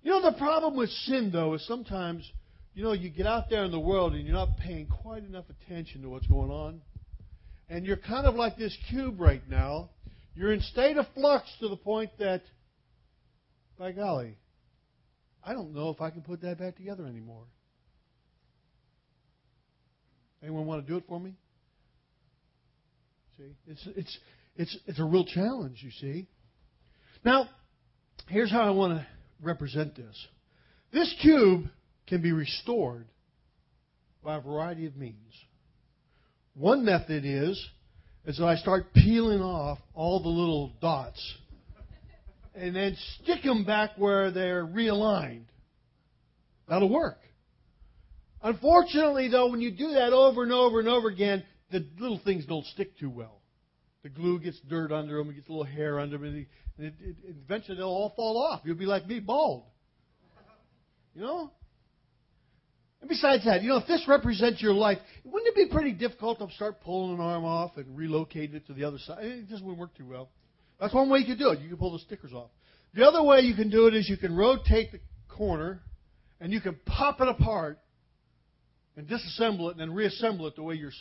You 0.02 0.12
know, 0.12 0.22
the 0.22 0.38
problem 0.38 0.76
with 0.76 0.90
sin, 0.90 1.30
though, 1.32 1.54
is 1.54 1.66
sometimes, 1.66 2.30
you 2.74 2.84
know, 2.84 2.94
you 2.94 3.10
get 3.10 3.28
out 3.28 3.50
there 3.50 3.64
in 3.64 3.72
the 3.72 3.80
world 3.80 4.14
and 4.14 4.26
you're 4.26 4.36
not 4.36 4.58
paying 4.58 4.88
quite 4.88 5.24
enough 5.24 5.46
attention 5.50 6.02
to 6.02 6.10
what's 6.10 6.28
going 6.28 6.50
on. 6.50 6.82
And 7.70 7.86
you're 7.86 7.98
kind 7.98 8.26
of 8.26 8.36
like 8.36 8.58
this 8.58 8.76
cube 8.90 9.20
right 9.20 9.42
now. 9.50 9.90
You're 10.36 10.54
in 10.54 10.62
state 10.62 10.98
of 10.98 11.06
flux 11.14 11.48
to 11.60 11.70
the 11.70 11.76
point 11.76 12.10
that, 12.20 12.42
by 13.78 13.92
golly, 13.92 14.38
I 15.46 15.54
don't 15.54 15.74
know 15.74 15.90
if 15.90 16.02
I 16.02 16.10
can 16.10 16.22
put 16.22 16.42
that 16.42 16.60
back 16.60 16.76
together 16.78 17.06
anymore. 17.06 17.44
Anyone 20.42 20.66
want 20.66 20.86
to 20.86 20.92
do 20.92 20.98
it 20.98 21.04
for 21.08 21.20
me? 21.20 21.36
See, 23.38 23.56
it's 23.68 23.88
it's 23.96 24.18
it's 24.56 24.78
it's 24.88 25.00
a 25.00 25.04
real 25.04 25.26
challenge. 25.26 25.80
You 25.82 25.92
see. 25.92 26.28
Now, 27.24 27.50
here's 28.28 28.52
how 28.52 28.62
I 28.62 28.72
want 28.72 28.98
to 28.98 29.08
represent 29.42 29.96
this. 29.96 30.28
This 30.92 31.16
cube 31.22 31.66
can 32.08 32.22
be 32.22 32.32
restored 32.32 33.08
by 34.24 34.38
a 34.38 34.42
variety 34.42 34.86
of 34.86 34.96
means. 34.96 35.34
One 36.56 36.86
method 36.86 37.24
is 37.26 37.64
is 38.26 38.38
that 38.38 38.46
I 38.46 38.56
start 38.56 38.94
peeling 38.94 39.42
off 39.42 39.80
all 39.94 40.22
the 40.22 40.30
little 40.30 40.74
dots 40.82 41.38
and 42.56 42.76
then 42.76 42.96
stick 43.22 43.44
them 43.44 43.66
back 43.66 43.92
where 43.98 44.32
they're 44.32 44.66
realigned. 44.66 45.46
That'll 46.70 46.90
work. 46.90 47.18
Unfortunately, 48.42 49.30
though, 49.30 49.50
when 49.50 49.62
you 49.62 49.72
do 49.72 49.94
that 49.94 50.14
over 50.14 50.44
and 50.44 50.52
over 50.52 50.80
and 50.80 50.88
over 50.88 51.08
again, 51.08 51.44
the 51.72 51.86
little 52.00 52.20
things 52.24 52.46
don't 52.46 52.66
stick 52.68 52.98
too 53.00 53.10
well. 53.10 53.42
The 54.04 54.10
glue 54.10 54.40
gets 54.40 54.60
dirt 54.70 54.92
under 54.92 55.18
them, 55.18 55.30
it 55.30 55.36
gets 55.36 55.48
a 55.48 55.52
little 55.52 55.64
hair 55.66 56.00
under 56.00 56.18
them, 56.18 56.28
and, 56.28 56.86
it, 56.86 56.94
it, 57.00 57.16
eventually 57.46 57.78
they'll 57.78 57.88
all 57.88 58.14
fall 58.16 58.38
off. 58.38 58.62
You'll 58.66 58.76
be 58.76 58.86
like 58.86 59.08
me, 59.08 59.20
bald. 59.20 59.64
You 61.16 61.22
know? 61.22 61.52
And 63.04 63.10
besides 63.10 63.44
that, 63.44 63.62
you 63.62 63.68
know, 63.68 63.80
if 63.80 63.86
this 63.86 64.06
represents 64.08 64.62
your 64.62 64.72
life, 64.72 64.98
wouldn't 65.26 65.46
it 65.50 65.56
be 65.56 65.70
pretty 65.70 65.92
difficult 65.92 66.40
to 66.40 66.48
start 66.56 66.80
pulling 66.80 67.16
an 67.16 67.20
arm 67.20 67.44
off 67.44 67.76
and 67.76 67.86
relocating 67.98 68.54
it 68.54 68.66
to 68.68 68.74
the 68.74 68.86
other 68.86 68.98
side? 68.98 69.18
Eh, 69.22 69.28
it 69.40 69.50
just 69.50 69.62
wouldn't 69.62 69.78
work 69.78 69.94
too 69.98 70.08
well. 70.08 70.30
That's 70.80 70.94
one 70.94 71.10
way 71.10 71.20
you 71.20 71.26
could 71.26 71.38
do 71.38 71.50
it. 71.50 71.60
You 71.60 71.68
can 71.68 71.76
pull 71.76 71.92
the 71.92 72.00
stickers 72.00 72.32
off. 72.32 72.50
The 72.94 73.06
other 73.06 73.22
way 73.22 73.42
you 73.42 73.56
can 73.56 73.70
do 73.70 73.88
it 73.88 73.94
is 73.94 74.08
you 74.08 74.16
can 74.16 74.34
rotate 74.34 74.94
the 74.94 75.02
corner 75.28 75.82
and 76.40 76.54
you 76.54 76.62
can 76.62 76.80
pop 76.86 77.20
it 77.20 77.28
apart 77.28 77.78
and 78.96 79.06
disassemble 79.06 79.68
it 79.68 79.72
and 79.72 79.82
then 79.82 79.94
reassemble 79.94 80.48
it 80.48 80.56
the 80.56 80.64
way 80.64 80.76
you're 80.76 80.94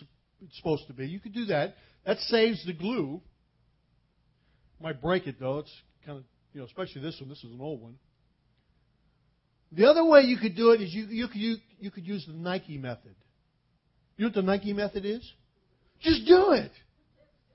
supposed 0.55 0.89
to 0.89 0.93
be. 0.93 1.07
You 1.07 1.21
could 1.21 1.35
do 1.35 1.45
that. 1.45 1.77
That 2.05 2.19
saves 2.19 2.67
the 2.67 2.73
glue. 2.73 3.21
Might 4.81 5.01
break 5.01 5.29
it 5.29 5.37
though. 5.39 5.61
It's 5.61 5.73
kind 6.05 6.19
of, 6.19 6.25
you 6.53 6.63
know, 6.63 6.67
especially 6.67 7.03
this 7.03 7.21
one. 7.21 7.29
This 7.29 7.45
is 7.45 7.53
an 7.53 7.61
old 7.61 7.81
one. 7.81 7.95
The 9.75 9.87
other 9.89 10.05
way 10.05 10.23
you 10.23 10.37
could 10.37 10.55
do 10.55 10.73
it 10.73 10.83
is 10.83 10.93
you, 10.93 11.07
you, 11.07 11.29
could, 11.29 11.41
you, 11.41 11.57
you 11.81 11.91
could 11.91 12.07
use 12.07 12.27
the 12.27 12.35
Nike 12.35 12.77
method. 12.77 13.15
You 14.17 14.25
know 14.25 14.29
what 14.29 14.35
the 14.35 14.43
Nike 14.43 14.73
method 14.75 15.07
is? 15.07 15.29
Just 16.01 16.27
do 16.27 16.53
it. 16.53 16.73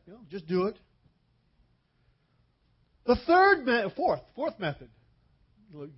You 0.07 0.13
know, 0.13 0.19
just 0.29 0.47
do 0.47 0.63
it. 0.63 0.77
The 3.05 3.15
third, 3.27 3.65
me- 3.65 3.91
fourth, 3.95 4.21
fourth 4.35 4.59
method, 4.59 4.89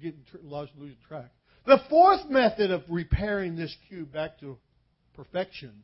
getting 0.01 0.21
lost, 0.43 0.71
losing 0.77 0.97
track. 1.07 1.31
The 1.65 1.79
fourth 1.89 2.29
method 2.29 2.71
of 2.71 2.83
repairing 2.89 3.55
this 3.55 3.75
cube 3.87 4.11
back 4.11 4.39
to 4.41 4.57
perfection 5.15 5.83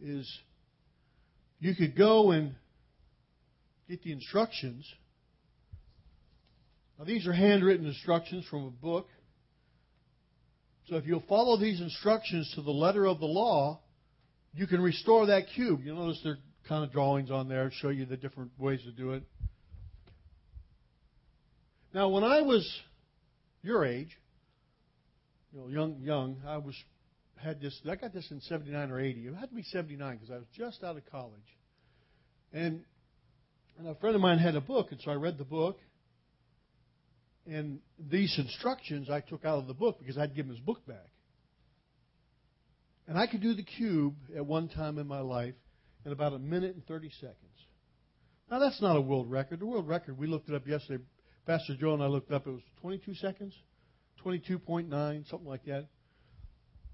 is 0.00 0.30
you 1.58 1.74
could 1.74 1.96
go 1.96 2.32
and 2.32 2.54
get 3.88 4.02
the 4.02 4.12
instructions 4.12 4.86
now, 6.98 7.04
these 7.04 7.26
are 7.26 7.32
handwritten 7.32 7.86
instructions 7.86 8.46
from 8.48 8.64
a 8.64 8.70
book. 8.70 9.08
So 10.88 10.96
if 10.96 11.06
you'll 11.06 11.24
follow 11.28 11.58
these 11.58 11.80
instructions 11.80 12.50
to 12.54 12.62
the 12.62 12.70
letter 12.70 13.06
of 13.06 13.18
the 13.18 13.26
law, 13.26 13.80
you 14.54 14.66
can 14.66 14.80
restore 14.80 15.26
that 15.26 15.48
cube. 15.54 15.80
You'll 15.84 15.96
notice 15.96 16.20
there 16.22 16.34
are 16.34 16.38
kind 16.68 16.84
of 16.84 16.92
drawings 16.92 17.30
on 17.30 17.48
there 17.48 17.70
show 17.72 17.90
you 17.90 18.06
the 18.06 18.16
different 18.16 18.52
ways 18.58 18.80
to 18.84 18.92
do 18.92 19.12
it. 19.12 19.24
Now, 21.92 22.08
when 22.08 22.24
I 22.24 22.42
was 22.42 22.66
your 23.62 23.84
age, 23.84 24.16
you 25.52 25.60
know, 25.60 25.68
young, 25.68 26.00
young, 26.00 26.36
I 26.46 26.58
was 26.58 26.74
had 27.36 27.60
this. 27.60 27.78
I 27.88 27.96
got 27.96 28.12
this 28.12 28.30
in 28.30 28.40
'79 28.40 28.90
or 28.90 29.00
'80. 29.00 29.26
It 29.26 29.34
had 29.34 29.50
to 29.50 29.54
be 29.54 29.62
'79 29.62 30.16
because 30.16 30.30
I 30.30 30.36
was 30.36 30.46
just 30.56 30.82
out 30.82 30.96
of 30.96 31.04
college, 31.10 31.56
and 32.52 32.82
and 33.78 33.88
a 33.88 33.94
friend 33.96 34.14
of 34.14 34.22
mine 34.22 34.38
had 34.38 34.56
a 34.56 34.60
book, 34.60 34.92
and 34.92 35.00
so 35.00 35.10
I 35.10 35.14
read 35.14 35.38
the 35.38 35.44
book, 35.44 35.78
and 37.46 37.80
these 37.98 38.34
instructions 38.38 39.08
I 39.10 39.20
took 39.20 39.44
out 39.44 39.58
of 39.58 39.66
the 39.66 39.74
book 39.74 39.98
because 39.98 40.18
I'd 40.18 40.34
given 40.34 40.50
his 40.50 40.60
book 40.60 40.86
back. 40.86 41.10
And 43.08 43.16
I 43.16 43.26
could 43.26 43.40
do 43.40 43.54
the 43.54 43.62
cube 43.62 44.14
at 44.34 44.44
one 44.44 44.68
time 44.68 44.98
in 44.98 45.06
my 45.06 45.20
life 45.20 45.54
in 46.04 46.12
about 46.12 46.32
a 46.32 46.38
minute 46.38 46.74
and 46.74 46.86
30 46.86 47.10
seconds. 47.20 47.36
Now, 48.50 48.58
that's 48.58 48.80
not 48.80 48.96
a 48.96 49.00
world 49.00 49.30
record. 49.30 49.60
The 49.60 49.66
world 49.66 49.88
record, 49.88 50.18
we 50.18 50.26
looked 50.26 50.48
it 50.48 50.54
up 50.54 50.66
yesterday. 50.66 51.02
Pastor 51.46 51.76
Joe 51.78 51.94
and 51.94 52.02
I 52.02 52.06
looked 52.06 52.32
up, 52.32 52.46
it 52.46 52.50
was 52.50 52.62
22 52.80 53.14
seconds, 53.14 53.54
22.9, 54.24 55.30
something 55.30 55.48
like 55.48 55.64
that. 55.66 55.86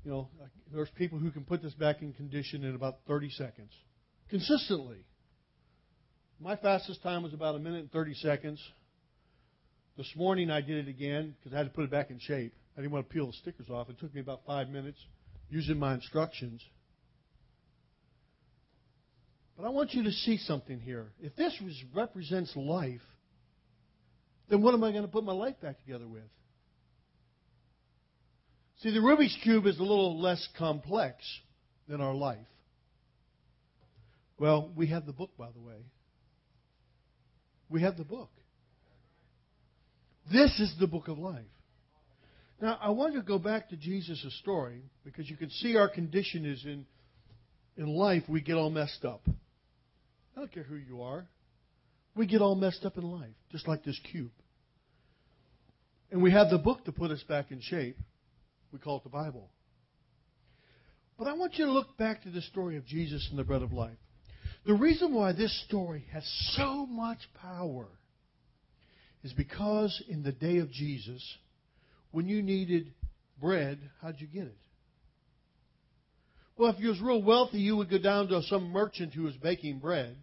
You 0.05 0.11
know, 0.11 0.29
there's 0.73 0.91
people 0.91 1.19
who 1.19 1.31
can 1.31 1.45
put 1.45 1.63
this 1.63 1.75
back 1.75 2.03
in 2.03 2.13
condition 2.13 2.65
in 2.65 2.75
about 2.75 2.99
30 3.07 3.31
seconds, 3.31 3.73
consistently. 4.29 5.05
My 6.41 6.57
fastest 6.57 7.03
time 7.03 7.23
was 7.23 7.33
about 7.33 7.55
a 7.55 7.59
minute 7.59 7.81
and 7.81 7.93
30 7.93 8.15
seconds. 8.15 8.61
This 9.97 10.11
morning 10.17 10.51
I 10.51 10.63
did 10.63 10.87
it 10.87 10.91
again 10.91 11.35
because 11.39 11.55
I 11.55 11.59
had 11.59 11.67
to 11.67 11.73
put 11.73 11.85
it 11.85 11.91
back 11.91 12.11
in 12.11 12.19
shape. 12.19 12.55
I 12.77 12.81
didn't 12.81 12.93
want 12.93 13.09
to 13.09 13.13
peel 13.13 13.27
the 13.27 13.33
stickers 13.35 13.69
off. 13.69 13.91
It 13.91 13.99
took 13.99 14.15
me 14.15 14.21
about 14.21 14.41
five 14.47 14.69
minutes 14.71 14.99
using 15.51 15.79
my 15.79 15.95
instructions. 15.95 16.63
But 19.57 19.67
I 19.67 19.69
want 19.69 19.93
you 19.93 20.05
to 20.05 20.13
see 20.13 20.39
something 20.39 20.81
here. 20.81 21.13
If 21.21 21.37
this 21.37 21.55
was, 21.63 21.79
represents 21.95 22.57
life, 22.57 23.03
then 24.49 24.63
what 24.63 24.73
am 24.73 24.83
I 24.83 24.93
going 24.93 25.03
to 25.03 25.11
put 25.11 25.25
my 25.25 25.33
life 25.33 25.61
back 25.61 25.79
together 25.81 26.09
with? 26.09 26.23
See, 28.79 28.91
the 28.91 29.01
Rubik's 29.01 29.37
Cube 29.43 29.67
is 29.67 29.79
a 29.79 29.83
little 29.83 30.21
less 30.21 30.49
complex 30.59 31.23
than 31.87 32.01
our 32.01 32.15
life. 32.15 32.39
Well, 34.39 34.73
we 34.75 34.87
have 34.89 35.05
the 35.05 35.13
book, 35.13 35.31
by 35.39 35.51
the 35.55 35.61
way. 35.61 35.85
We 37.69 37.83
have 37.83 37.97
the 37.97 38.05
book. 38.05 38.31
This 40.31 40.59
is 40.61 40.75
the 40.79 40.87
book 40.87 41.09
of 41.09 41.19
life. 41.19 41.45
Now, 42.61 42.79
I 42.81 42.91
want 42.91 43.15
to 43.15 43.23
go 43.23 43.39
back 43.39 43.71
to 43.71 43.77
Jesus' 43.77 44.25
story 44.41 44.83
because 45.05 45.29
you 45.29 45.37
can 45.37 45.51
see 45.51 45.77
our 45.77 45.89
condition 45.89 46.47
is 46.47 46.65
in, 46.65 46.87
in 47.77 47.89
life, 47.89 48.23
we 48.29 48.41
get 48.41 48.55
all 48.55 48.71
messed 48.71 49.05
up. 49.05 49.23
I 50.37 50.41
don't 50.41 50.53
care 50.53 50.63
who 50.63 50.77
you 50.77 51.03
are. 51.03 51.27
We 52.15 52.27
get 52.27 52.41
all 52.41 52.55
messed 52.55 52.85
up 52.85 52.97
in 52.97 53.03
life, 53.03 53.35
just 53.51 53.67
like 53.67 53.85
this 53.85 53.99
cube. 54.11 54.31
And 56.13 56.23
we 56.23 56.31
have 56.31 56.51
the 56.51 56.59
book 56.59 56.85
to 56.85 56.93
put 56.93 57.11
us 57.11 57.23
back 57.25 57.51
in 57.51 57.61
shape. 57.61 57.97
We 58.71 58.79
call 58.79 58.99
it 58.99 59.03
the 59.03 59.11
Bible. 59.11 59.51
But 61.19 61.27
I 61.27 61.33
want 61.33 61.55
you 61.55 61.67
to 61.67 61.73
look 61.73 61.97
back 61.97 62.23
to 62.23 62.31
the 62.31 62.43
story 62.43 62.77
of 62.77 62.87
Jesus 62.87 63.27
and 63.31 63.39
the 63.39 63.45
bread 63.45 63.63
of 63.63 63.73
life. 63.73 63.97
The 64.67 64.75
reason 64.75 65.13
why 65.15 65.33
this 65.33 65.65
story 65.67 66.05
has 66.13 66.25
so 66.55 66.87
much 66.87 67.19
power 67.41 67.87
is 69.23 69.33
because 69.33 70.03
in 70.09 70.23
the 70.23 70.33
day 70.33 70.59
of 70.59 70.71
Jesus, 70.71 71.23
when 72.11 72.29
you 72.29 72.43
needed 72.43 72.93
bread, 73.41 73.79
how'd 74.01 74.21
you 74.21 74.27
get 74.27 74.45
it? 74.45 74.59
Well, 76.57 76.71
if 76.71 76.81
you 76.81 76.89
was 76.89 77.01
real 77.01 77.23
wealthy, 77.23 77.59
you 77.59 77.77
would 77.77 77.91
go 77.91 77.99
down 77.99 78.29
to 78.29 78.43
some 78.43 78.71
merchant 78.71 79.15
who 79.15 79.23
was 79.23 79.35
baking 79.37 79.79
bread. 79.79 80.17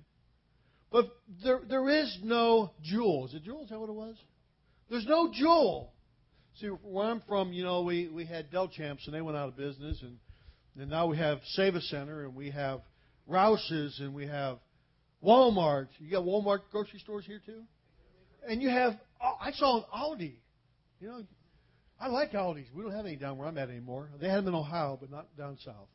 But 0.92 1.08
there, 1.44 1.62
there 1.68 1.90
is 1.90 2.20
no 2.24 2.72
jewel. 2.84 3.28
Is 3.28 3.34
it 3.34 3.44
jewel? 3.44 3.64
Is 3.64 3.70
that 3.70 3.80
what 3.80 3.90
it 3.90 3.96
was? 3.96 4.16
There's 4.90 5.06
no 5.06 5.32
jewel. 5.32 5.92
See, 6.60 6.68
where 6.68 7.06
I'm 7.06 7.22
from, 7.28 7.54
you 7.54 7.64
know, 7.64 7.82
we, 7.82 8.10
we 8.10 8.26
had 8.26 8.52
Delchamps 8.52 9.06
and 9.06 9.14
they 9.14 9.22
went 9.22 9.38
out 9.38 9.50
of 9.50 9.58
business, 9.58 10.02
and, 10.02 10.18
and 10.80 10.90
now 10.90 11.08
we 11.08 11.18
have 11.18 11.40
Sav-A-Center 11.54 12.26
and 12.26 12.36
we 12.36 12.52
have 12.52 12.82
Rouse's 13.28 14.00
and 14.00 14.14
we 14.14 14.28
have 14.28 14.58
Walmart. 15.24 15.88
You 16.00 16.12
got 16.12 16.24
Walmart 16.24 16.60
grocery 16.72 17.00
stores 17.00 17.26
here 17.26 17.42
too? 17.46 17.62
And 18.48 18.62
you 18.62 18.70
have, 18.70 18.94
oh, 19.24 19.36
I 19.40 19.52
saw 19.52 19.78
an 19.78 19.84
Aldi. 19.94 20.34
You 21.00 21.08
know, 21.08 21.24
I 22.00 22.08
like 22.08 22.32
Aldi's. 22.32 22.68
We 22.74 22.84
don't 22.84 22.94
have 22.94 23.06
any 23.06 23.16
down 23.16 23.38
where 23.38 23.48
I'm 23.48 23.58
at 23.58 23.70
anymore. 23.70 24.10
They 24.20 24.28
had 24.28 24.38
them 24.38 24.50
in 24.50 24.56
Ohio, 24.56 24.98
but 25.00 25.12
not 25.12 25.36
down 25.38 25.58
south. 25.64 25.88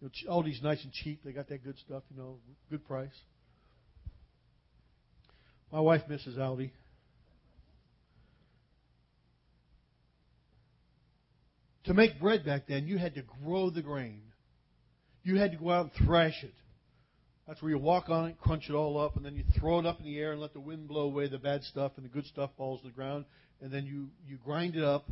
You 0.00 0.10
know, 0.26 0.32
Aldi's 0.32 0.62
nice 0.62 0.82
and 0.82 0.92
cheap. 0.92 1.20
They 1.24 1.32
got 1.32 1.48
that 1.48 1.64
good 1.64 1.78
stuff, 1.78 2.02
you 2.10 2.20
know, 2.20 2.38
good 2.70 2.86
price. 2.86 3.08
My 5.72 5.80
wife 5.80 6.02
misses 6.08 6.36
Aldi. 6.36 6.70
To 11.84 11.94
make 11.94 12.20
bread 12.20 12.44
back 12.44 12.62
then, 12.66 12.86
you 12.86 12.98
had 12.98 13.14
to 13.14 13.22
grow 13.44 13.70
the 13.70 13.82
grain. 13.82 14.22
You 15.22 15.36
had 15.36 15.52
to 15.52 15.58
go 15.58 15.70
out 15.70 15.90
and 15.96 16.06
thrash 16.06 16.42
it. 16.42 16.54
That's 17.46 17.62
where 17.62 17.70
you 17.70 17.78
walk 17.78 18.08
on 18.08 18.28
it, 18.28 18.40
crunch 18.40 18.68
it 18.68 18.74
all 18.74 18.98
up, 18.98 19.16
and 19.16 19.24
then 19.24 19.36
you 19.36 19.44
throw 19.58 19.78
it 19.78 19.86
up 19.86 20.00
in 20.00 20.06
the 20.06 20.18
air 20.18 20.32
and 20.32 20.40
let 20.40 20.52
the 20.52 20.60
wind 20.60 20.88
blow 20.88 21.02
away 21.02 21.28
the 21.28 21.38
bad 21.38 21.62
stuff, 21.62 21.92
and 21.96 22.04
the 22.04 22.08
good 22.08 22.26
stuff 22.26 22.50
falls 22.56 22.80
to 22.80 22.88
the 22.88 22.92
ground. 22.92 23.24
And 23.60 23.72
then 23.72 23.86
you, 23.86 24.08
you 24.26 24.38
grind 24.44 24.74
it 24.74 24.82
up. 24.82 25.06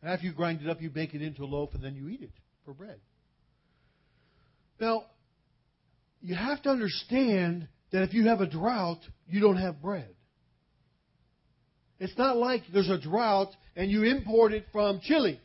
And 0.00 0.10
after 0.10 0.26
you 0.26 0.32
grind 0.32 0.62
it 0.62 0.68
up, 0.68 0.80
you 0.80 0.90
bake 0.90 1.14
it 1.14 1.22
into 1.22 1.42
a 1.42 1.46
loaf, 1.46 1.70
and 1.74 1.82
then 1.82 1.96
you 1.96 2.08
eat 2.08 2.22
it 2.22 2.30
for 2.64 2.72
bread. 2.72 3.00
Now, 4.80 5.04
you 6.22 6.34
have 6.34 6.62
to 6.62 6.70
understand 6.70 7.68
that 7.92 8.02
if 8.02 8.14
you 8.14 8.28
have 8.28 8.40
a 8.40 8.46
drought, 8.46 9.00
you 9.28 9.40
don't 9.40 9.56
have 9.56 9.82
bread. 9.82 10.14
It's 11.98 12.16
not 12.16 12.36
like 12.36 12.62
there's 12.72 12.88
a 12.88 12.98
drought 12.98 13.50
and 13.76 13.90
you 13.90 14.04
import 14.04 14.52
it 14.52 14.64
from 14.72 15.00
Chile 15.02 15.38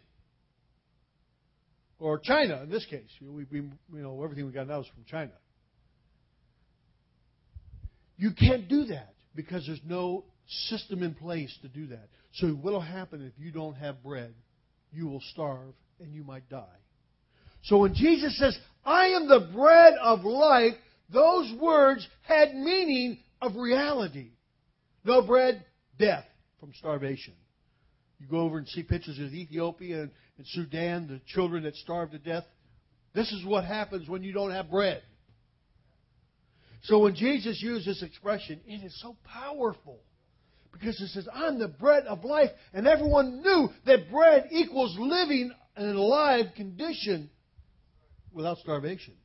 or 1.99 2.19
China 2.19 2.61
in 2.63 2.69
this 2.69 2.85
case. 2.85 3.09
We, 3.21 3.45
we, 3.51 3.59
you 3.59 3.71
know, 3.91 4.23
everything 4.23 4.45
we 4.45 4.53
got 4.53 4.67
now 4.67 4.79
is 4.79 4.87
from 4.87 5.03
China. 5.05 5.31
You 8.17 8.31
can't 8.31 8.67
do 8.67 8.85
that 8.85 9.13
because 9.35 9.65
there's 9.65 9.81
no 9.85 10.25
system 10.47 11.03
in 11.03 11.13
place 11.13 11.55
to 11.61 11.67
do 11.67 11.87
that. 11.87 12.07
So 12.33 12.47
what 12.49 12.73
will 12.73 12.81
happen 12.81 13.21
if 13.21 13.33
you 13.43 13.51
don't 13.51 13.75
have 13.75 14.03
bread? 14.03 14.33
You 14.91 15.07
will 15.07 15.21
starve 15.31 15.73
and 15.99 16.13
you 16.13 16.23
might 16.23 16.49
die. 16.49 16.65
So 17.63 17.79
when 17.79 17.93
Jesus 17.95 18.37
says, 18.37 18.57
I 18.85 19.07
am 19.07 19.27
the 19.27 19.49
bread 19.53 19.93
of 20.01 20.23
life, 20.23 20.75
those 21.11 21.51
words 21.59 22.07
had 22.21 22.53
meaning 22.53 23.17
of 23.41 23.55
reality. 23.55 24.29
No 25.03 25.21
bread, 25.21 25.65
death 25.97 26.25
from 26.59 26.73
starvation. 26.77 27.33
You 28.19 28.27
go 28.27 28.39
over 28.39 28.57
and 28.57 28.67
see 28.67 28.83
pictures 28.83 29.19
of 29.19 29.33
Ethiopia 29.33 30.03
and, 30.03 30.11
Sudan, 30.47 31.07
the 31.07 31.21
children 31.27 31.63
that 31.63 31.75
starve 31.75 32.11
to 32.11 32.19
death. 32.19 32.43
This 33.13 33.31
is 33.31 33.45
what 33.45 33.63
happens 33.65 34.09
when 34.09 34.23
you 34.23 34.33
don't 34.33 34.51
have 34.51 34.69
bread. 34.69 35.01
So 36.85 36.99
when 36.99 37.15
Jesus 37.15 37.61
used 37.61 37.87
this 37.87 38.03
expression, 38.03 38.61
it 38.67 38.83
is 38.83 38.99
so 39.01 39.15
powerful. 39.23 39.99
Because 40.71 40.99
it 41.01 41.07
says, 41.07 41.27
I'm 41.33 41.57
the 41.57 41.67
bread 41.67 42.05
of 42.05 42.23
life. 42.23 42.49
And 42.73 42.85
everyone 42.85 43.41
knew 43.41 43.69
that 43.85 44.11
bread 44.11 44.49
equals 44.51 44.95
living 44.99 45.51
in 45.77 45.83
an 45.83 45.95
alive 45.95 46.47
condition 46.55 47.29
without 48.31 48.57
starvation. 48.59 49.15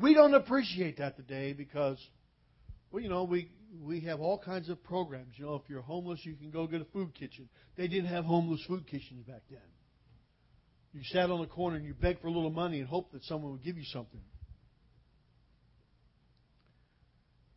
We 0.00 0.14
don't 0.14 0.34
appreciate 0.34 0.98
that 0.98 1.16
today 1.16 1.52
because, 1.52 1.98
well, 2.92 3.02
you 3.02 3.08
know, 3.08 3.24
we, 3.24 3.50
we 3.82 4.00
have 4.00 4.20
all 4.20 4.38
kinds 4.38 4.68
of 4.68 4.82
programs. 4.84 5.34
You 5.36 5.46
know, 5.46 5.54
if 5.54 5.62
you're 5.68 5.80
homeless, 5.80 6.20
you 6.22 6.34
can 6.34 6.50
go 6.50 6.66
get 6.66 6.82
a 6.82 6.86
food 6.86 7.14
kitchen. 7.14 7.48
They 7.76 7.88
didn't 7.88 8.10
have 8.10 8.24
homeless 8.24 8.62
food 8.68 8.86
kitchens 8.86 9.24
back 9.26 9.42
then. 9.50 9.58
You 10.92 11.00
sat 11.04 11.30
on 11.30 11.40
the 11.40 11.46
corner 11.46 11.76
and 11.76 11.84
you 11.84 11.94
begged 11.94 12.20
for 12.20 12.28
a 12.28 12.32
little 12.32 12.50
money 12.50 12.78
and 12.78 12.88
hoped 12.88 13.12
that 13.14 13.24
someone 13.24 13.52
would 13.52 13.64
give 13.64 13.78
you 13.78 13.84
something. 13.84 14.20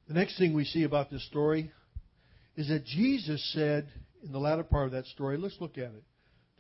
The 0.10 0.16
next 0.16 0.40
thing 0.40 0.54
we 0.54 0.66
see 0.66 0.84
about 0.84 1.12
this 1.12 1.24
story 1.28 1.72
is 2.58 2.68
that 2.70 2.84
Jesus 2.84 3.48
said 3.54 3.88
in 4.24 4.32
the 4.32 4.40
latter 4.40 4.64
part 4.64 4.88
of 4.88 4.92
that 4.94 5.06
story, 5.06 5.38
let's 5.38 5.58
look 5.62 5.78
at 5.78 5.92
it. 5.92 6.04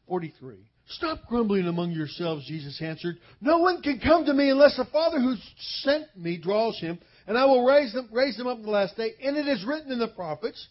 43. 0.07 0.55
Stop 0.89 1.25
grumbling 1.27 1.65
among 1.65 1.91
yourselves, 1.91 2.45
Jesus 2.47 2.79
answered. 2.79 3.17
No 3.41 3.57
one 3.57 3.81
can 3.81 3.99
come 3.99 4.25
to 4.25 4.33
me 4.35 4.51
unless 4.51 4.77
the 4.77 4.85
Father 4.85 5.19
who 5.19 5.35
sent 5.81 6.05
me 6.15 6.37
draws 6.37 6.79
him, 6.79 6.99
and 7.25 7.37
I 7.37 7.45
will 7.45 7.65
raise 7.65 7.91
them, 7.91 8.07
raise 8.11 8.37
them 8.37 8.45
up 8.45 8.57
in 8.57 8.63
the 8.63 8.69
last 8.69 8.95
day. 8.95 9.13
And 9.23 9.35
it 9.35 9.47
is 9.47 9.65
written 9.65 9.91
in 9.91 9.99
the 9.99 10.07
prophets, 10.09 10.67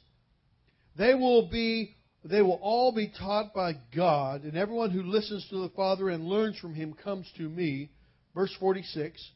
they 0.97 1.15
will 1.15 1.49
be, 1.49 1.97
they 2.25 2.43
will 2.43 2.61
all 2.63 2.93
be 2.93 3.13
taught 3.19 3.53
by 3.55 3.73
God, 3.95 4.45
and 4.45 4.57
everyone 4.57 4.91
who 4.91 5.03
listens 5.03 5.47
to 5.51 5.63
the 5.63 5.71
Father 5.71 6.11
and 6.11 6.25
learns 6.25 6.59
from 6.59 6.75
him 6.75 6.95
comes 6.95 7.29
to 7.39 7.49
me. 7.49 7.91
Verse 8.37 8.55
46. 8.61 9.31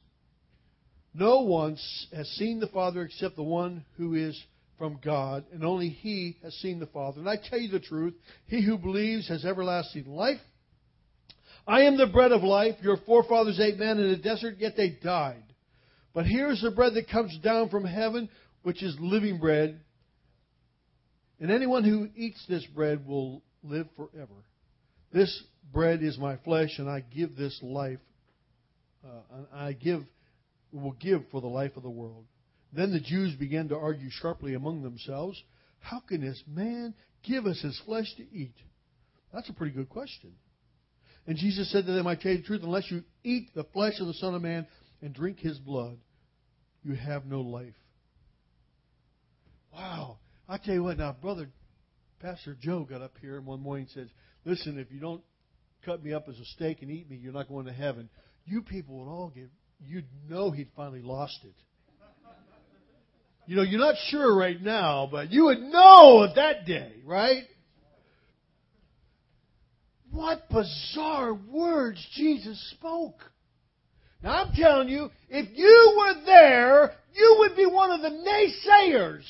No 1.14 1.40
one 1.40 1.76
has 2.14 2.28
seen 2.30 2.60
the 2.60 2.68
Father 2.68 3.02
except 3.02 3.36
the 3.36 3.42
one 3.42 3.84
who 3.96 4.14
is 4.14 4.40
from 4.78 4.98
God, 5.04 5.44
and 5.52 5.64
only 5.64 5.88
He 5.90 6.36
has 6.42 6.54
seen 6.54 6.80
the 6.80 6.86
Father. 6.86 7.20
And 7.20 7.28
I 7.28 7.36
tell 7.36 7.58
you 7.58 7.68
the 7.68 7.80
truth, 7.80 8.14
he 8.46 8.62
who 8.62 8.78
believes 8.78 9.28
has 9.28 9.44
everlasting 9.44 10.06
life. 10.06 10.40
I 11.66 11.82
am 11.82 11.96
the 11.96 12.06
bread 12.06 12.32
of 12.32 12.42
life. 12.42 12.76
Your 12.82 12.96
forefathers 12.96 13.60
ate 13.60 13.78
man 13.78 13.98
in 13.98 14.10
the 14.10 14.16
desert, 14.16 14.56
yet 14.58 14.76
they 14.76 14.96
died. 15.02 15.44
But 16.14 16.26
here 16.26 16.50
is 16.50 16.60
the 16.60 16.70
bread 16.70 16.94
that 16.94 17.08
comes 17.08 17.38
down 17.38 17.68
from 17.68 17.84
heaven, 17.84 18.28
which 18.62 18.82
is 18.82 18.96
living 18.98 19.38
bread. 19.38 19.80
And 21.40 21.50
anyone 21.50 21.84
who 21.84 22.08
eats 22.16 22.44
this 22.48 22.66
bread 22.66 23.06
will 23.06 23.42
live 23.62 23.86
forever. 23.96 24.34
This 25.12 25.42
bread 25.72 26.02
is 26.02 26.18
my 26.18 26.36
flesh, 26.38 26.78
and 26.78 26.88
I 26.88 27.04
give 27.14 27.36
this 27.36 27.58
life. 27.62 27.98
Uh, 29.04 29.44
I 29.54 29.72
give 29.72 30.02
will 30.72 30.92
give 30.92 31.22
for 31.30 31.40
the 31.40 31.46
life 31.46 31.76
of 31.76 31.82
the 31.82 31.90
world. 31.90 32.24
Then 32.72 32.92
the 32.92 33.00
Jews 33.00 33.34
began 33.34 33.68
to 33.68 33.76
argue 33.76 34.10
sharply 34.10 34.54
among 34.54 34.82
themselves, 34.82 35.42
How 35.80 36.00
can 36.00 36.20
this 36.20 36.42
man 36.46 36.94
give 37.22 37.46
us 37.46 37.60
his 37.60 37.80
flesh 37.84 38.14
to 38.16 38.22
eat? 38.34 38.54
That's 39.32 39.48
a 39.48 39.52
pretty 39.52 39.74
good 39.74 39.88
question. 39.88 40.32
And 41.26 41.36
Jesus 41.36 41.70
said 41.70 41.86
to 41.86 41.92
them, 41.92 42.06
I 42.06 42.16
tell 42.16 42.32
you 42.32 42.38
the 42.38 42.44
truth, 42.44 42.62
unless 42.64 42.90
you 42.90 43.02
eat 43.22 43.54
the 43.54 43.64
flesh 43.64 43.94
of 44.00 44.06
the 44.06 44.14
Son 44.14 44.34
of 44.34 44.42
Man 44.42 44.66
and 45.00 45.14
drink 45.14 45.38
his 45.38 45.58
blood, 45.58 45.98
you 46.82 46.94
have 46.94 47.26
no 47.26 47.42
life. 47.42 47.74
Wow. 49.72 50.18
I 50.48 50.58
tell 50.58 50.74
you 50.74 50.82
what, 50.82 50.98
now, 50.98 51.16
brother, 51.20 51.48
Pastor 52.20 52.56
Joe 52.60 52.84
got 52.88 53.02
up 53.02 53.14
here 53.20 53.40
one 53.40 53.60
morning 53.60 53.86
and 53.86 53.90
said, 53.90 54.10
Listen, 54.44 54.78
if 54.78 54.90
you 54.92 55.00
don't 55.00 55.22
cut 55.84 56.02
me 56.02 56.12
up 56.12 56.28
as 56.28 56.38
a 56.38 56.44
steak 56.44 56.82
and 56.82 56.90
eat 56.90 57.08
me, 57.08 57.16
you're 57.16 57.32
not 57.32 57.48
going 57.48 57.66
to 57.66 57.72
heaven. 57.72 58.08
You 58.44 58.62
people 58.62 58.98
would 58.98 59.10
all 59.10 59.32
get, 59.34 59.50
you'd 59.86 60.06
know 60.28 60.50
he'd 60.50 60.68
finally 60.76 61.02
lost 61.02 61.38
it. 61.44 61.54
You 63.46 63.56
know, 63.56 63.62
you're 63.62 63.80
not 63.80 63.96
sure 64.08 64.34
right 64.36 64.60
now, 64.60 65.08
but 65.10 65.32
you 65.32 65.46
would 65.46 65.60
know 65.60 66.24
at 66.24 66.36
that 66.36 66.64
day, 66.64 66.92
right? 67.04 67.42
What 70.10 70.48
bizarre 70.48 71.34
words 71.34 72.06
Jesus 72.14 72.70
spoke. 72.70 73.18
Now 74.22 74.44
I'm 74.44 74.54
telling 74.54 74.88
you, 74.88 75.10
if 75.28 75.48
you 75.56 75.94
were 75.96 76.24
there, 76.24 76.92
you 77.14 77.36
would 77.40 77.56
be 77.56 77.66
one 77.66 77.90
of 77.90 78.00
the 78.00 78.10
naysayers. 78.10 79.24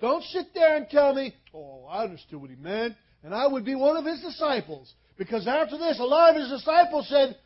Don't 0.00 0.24
sit 0.24 0.46
there 0.52 0.76
and 0.76 0.88
tell 0.90 1.14
me, 1.14 1.32
oh, 1.54 1.86
I 1.88 2.02
understood 2.02 2.40
what 2.40 2.50
he 2.50 2.56
meant, 2.56 2.94
and 3.22 3.32
I 3.32 3.46
would 3.46 3.64
be 3.64 3.76
one 3.76 3.96
of 3.96 4.04
his 4.04 4.20
disciples. 4.20 4.92
Because 5.16 5.46
after 5.46 5.78
this, 5.78 6.00
a 6.00 6.04
lot 6.04 6.30
of 6.30 6.40
his 6.42 6.50
disciples 6.50 7.08
said, 7.08 7.36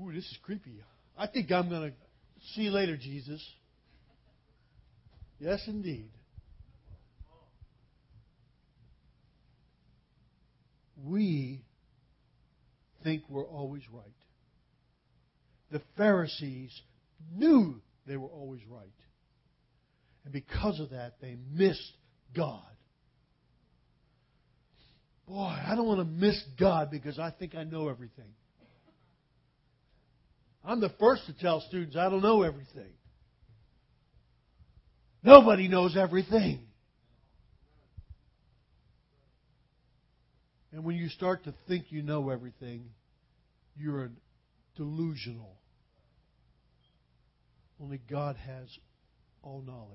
ooh, 0.00 0.12
this 0.12 0.24
is 0.24 0.38
creepy. 0.42 0.82
I 1.16 1.26
think 1.26 1.50
I'm 1.50 1.68
going 1.68 1.90
to 1.90 1.96
see 2.54 2.62
you 2.62 2.70
later, 2.70 2.96
Jesus. 2.96 3.44
Yes, 5.40 5.62
indeed. 5.66 6.10
we 11.04 11.62
think 13.02 13.22
we're 13.28 13.46
always 13.46 13.82
right. 13.92 14.04
The 15.70 15.82
Pharisees 15.96 16.78
knew 17.34 17.80
they 18.06 18.16
were 18.16 18.28
always 18.28 18.60
right. 18.68 18.88
And 20.24 20.32
because 20.32 20.80
of 20.80 20.90
that, 20.90 21.16
they 21.20 21.36
missed 21.52 21.92
God. 22.34 22.62
Boy, 25.26 25.56
I 25.66 25.74
don't 25.74 25.86
want 25.86 26.00
to 26.00 26.04
miss 26.04 26.42
God 26.58 26.90
because 26.90 27.18
I 27.18 27.30
think 27.30 27.54
I 27.54 27.64
know 27.64 27.88
everything. 27.88 28.32
I'm 30.68 30.80
the 30.80 30.92
first 31.00 31.24
to 31.24 31.32
tell 31.32 31.62
students 31.62 31.96
I 31.96 32.10
don't 32.10 32.20
know 32.20 32.42
everything. 32.42 32.92
Nobody 35.22 35.66
knows 35.66 35.96
everything. 35.96 36.60
And 40.70 40.84
when 40.84 40.96
you 40.96 41.08
start 41.08 41.44
to 41.44 41.54
think 41.66 41.86
you 41.88 42.02
know 42.02 42.28
everything, 42.28 42.84
you're 43.78 44.10
delusional. 44.76 45.56
Only 47.80 47.98
God 48.10 48.36
has 48.36 48.68
all 49.42 49.62
knowledge. 49.62 49.88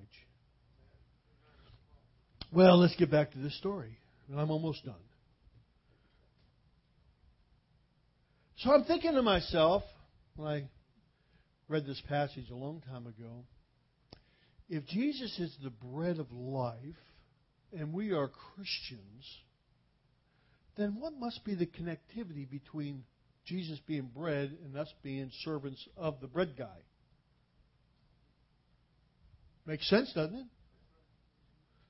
Well, 2.52 2.80
let's 2.80 2.96
get 2.96 3.12
back 3.12 3.32
to 3.34 3.38
this 3.38 3.56
story. 3.60 3.96
And 4.28 4.40
I'm 4.40 4.50
almost 4.50 4.84
done. 4.84 4.96
So 8.58 8.74
I'm 8.74 8.86
thinking 8.86 9.14
to 9.14 9.22
myself, 9.22 9.84
when 10.36 10.48
I 10.48 10.64
read 11.68 11.86
this 11.86 12.02
passage 12.08 12.50
a 12.50 12.56
long 12.56 12.82
time 12.82 13.08
ago, 13.08 13.46
if 14.70 14.86
Jesus 14.88 15.38
is 15.40 15.56
the 15.64 15.70
bread 15.70 16.20
of 16.20 16.32
life 16.32 16.80
and 17.78 17.94
we 17.94 18.12
are 18.12 18.30
Christians, 18.56 19.26
then 20.76 20.98
what 21.00 21.14
must 21.20 21.44
be 21.46 21.56
the 21.56 21.66
connectivity 21.66 22.50
between 22.50 23.04
Jesus 23.46 23.80
being 23.86 24.10
bread 24.16 24.58
and 24.64 24.78
us 24.78 24.92
being 25.04 25.30
servants 25.44 25.88
of 25.98 26.20
the 26.22 26.28
bread 26.28 26.56
guy? 26.58 26.80
Makes 29.66 29.90
sense, 29.90 30.12
doesn't 30.14 30.36
it? 30.36 30.46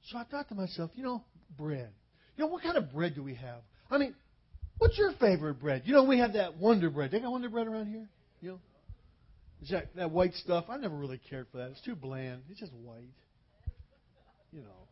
So 0.08 0.18
I 0.18 0.26
thought 0.26 0.50
to 0.50 0.56
myself, 0.56 0.92
you 0.96 1.04
know, 1.04 1.24
bread. 1.58 1.90
You 2.36 2.44
know, 2.44 2.52
what 2.52 2.64
kind 2.64 2.78
of 2.78 2.92
bread 2.92 3.16
do 3.16 3.24
we 3.24 3.36
have? 3.36 3.62
I 3.90 3.98
mean, 3.98 4.14
what's 4.78 4.98
your 4.98 5.14
favorite 5.14 5.56
bread? 5.56 5.84
You 5.86 5.94
know, 5.94 6.04
we 6.04 6.20
have 6.20 6.34
that 6.34 6.58
Wonder 6.58 6.90
Bread. 6.90 7.12
They 7.12 7.20
got 7.20 7.32
Wonder 7.32 7.50
Bread 7.50 7.68
around 7.68 7.88
here? 7.88 8.10
You 8.44 8.50
know? 8.50 8.60
That, 9.72 9.96
that 9.96 10.12
white 10.12 10.34
stuff? 10.34 10.66
I 10.68 10.76
never 10.76 10.96
really 10.96 11.22
cared 11.30 11.48
for 11.50 11.60
that. 11.60 11.72
It's 11.72 11.82
too 11.82 11.96
bland. 11.96 12.42
It's 12.50 12.60
just 12.60 12.74
white. 12.74 13.14
You 14.52 14.60
know. 14.60 14.88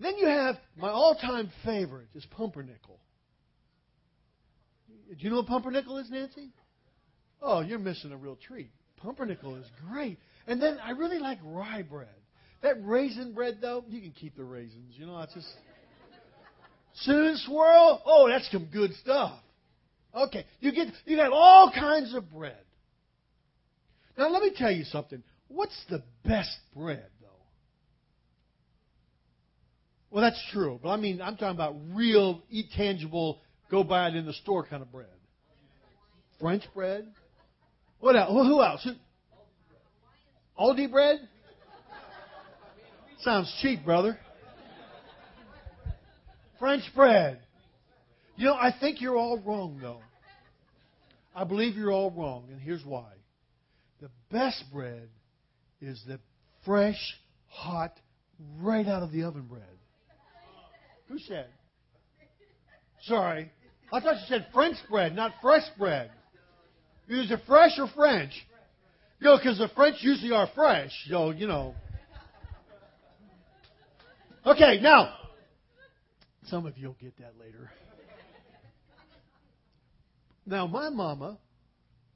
Then 0.00 0.16
you 0.16 0.26
have 0.26 0.56
my 0.78 0.88
all-time 0.88 1.50
favorite 1.62 2.08
is 2.14 2.24
pumpernickel. 2.30 2.98
Do 5.10 5.16
you 5.18 5.28
know 5.28 5.36
what 5.36 5.46
pumpernickel 5.46 5.98
is, 5.98 6.10
Nancy? 6.10 6.48
Oh, 7.42 7.60
you're 7.60 7.78
missing 7.78 8.12
a 8.12 8.16
real 8.16 8.38
treat. 8.48 8.70
pumpernickel 8.96 9.56
is 9.56 9.66
great. 9.90 10.18
And 10.46 10.60
then 10.60 10.78
I 10.82 10.92
really 10.92 11.18
like 11.18 11.38
rye 11.44 11.82
bread. 11.82 12.08
That 12.62 12.82
raisin 12.82 13.34
bread, 13.34 13.58
though, 13.60 13.84
you 13.86 14.00
can 14.00 14.12
keep 14.12 14.36
the 14.36 14.44
raisins. 14.44 14.94
You 14.96 15.04
know, 15.04 15.20
it's 15.20 15.34
just. 15.34 15.48
Cinnamon 17.02 17.36
swirl? 17.44 18.02
Oh, 18.06 18.26
that's 18.26 18.50
some 18.50 18.68
good 18.72 18.94
stuff. 19.02 19.38
Okay, 20.16 20.46
you 20.60 20.72
get 20.72 20.88
you 21.06 21.16
got 21.16 21.32
all 21.32 21.72
kinds 21.72 22.14
of 22.14 22.30
bread. 22.32 22.56
Now 24.16 24.28
let 24.28 24.42
me 24.42 24.52
tell 24.56 24.70
you 24.70 24.84
something. 24.84 25.22
What's 25.48 25.76
the 25.90 26.02
best 26.24 26.56
bread, 26.74 27.06
though? 27.20 27.28
Well, 30.10 30.22
that's 30.22 30.40
true, 30.52 30.78
but 30.82 30.90
I 30.90 30.96
mean, 30.96 31.20
I'm 31.20 31.36
talking 31.36 31.56
about 31.56 31.74
real, 31.92 32.42
eat 32.48 32.66
tangible, 32.76 33.40
go 33.70 33.82
buy 33.82 34.08
it 34.08 34.14
in 34.14 34.24
the 34.26 34.32
store 34.32 34.64
kind 34.64 34.82
of 34.82 34.92
bread. 34.92 35.08
French 36.40 36.62
bread. 36.74 37.08
What 37.98 38.16
else? 38.16 38.30
Who 38.30 38.62
else? 38.62 38.86
Aldi 40.58 40.90
bread? 40.90 41.28
Sounds 43.20 43.52
cheap, 43.60 43.84
brother. 43.84 44.18
French 46.58 46.82
bread. 46.94 47.40
You 48.36 48.46
know, 48.46 48.54
I 48.54 48.74
think 48.78 49.00
you're 49.00 49.16
all 49.16 49.38
wrong, 49.38 49.78
though. 49.80 50.00
I 51.34 51.44
believe 51.44 51.76
you're 51.76 51.92
all 51.92 52.10
wrong, 52.10 52.46
and 52.50 52.60
here's 52.60 52.84
why. 52.84 53.06
The 54.00 54.10
best 54.30 54.64
bread 54.72 55.08
is 55.80 56.02
the 56.06 56.18
fresh, 56.64 56.98
hot, 57.48 57.92
right 58.60 58.86
out 58.86 59.02
of 59.02 59.12
the 59.12 59.24
oven 59.24 59.46
bread. 59.46 59.62
Who 61.08 61.18
said? 61.18 61.48
Sorry. 63.02 63.50
I 63.92 64.00
thought 64.00 64.14
you 64.14 64.26
said 64.28 64.46
French 64.52 64.76
bread, 64.90 65.14
not 65.14 65.32
fresh 65.40 65.64
bread. 65.78 66.10
Is 67.08 67.30
it 67.30 67.40
fresh 67.46 67.72
or 67.78 67.88
French? 67.94 68.32
You 69.20 69.26
know, 69.28 69.36
because 69.36 69.58
the 69.58 69.68
French 69.74 69.96
usually 70.00 70.32
are 70.32 70.48
fresh, 70.54 70.90
so, 71.08 71.30
you 71.30 71.46
know. 71.46 71.74
Okay, 74.46 74.80
now, 74.80 75.14
some 76.46 76.66
of 76.66 76.76
you 76.76 76.88
will 76.88 76.96
get 77.00 77.16
that 77.18 77.32
later. 77.38 77.70
Now, 80.46 80.66
my 80.66 80.90
mama 80.90 81.38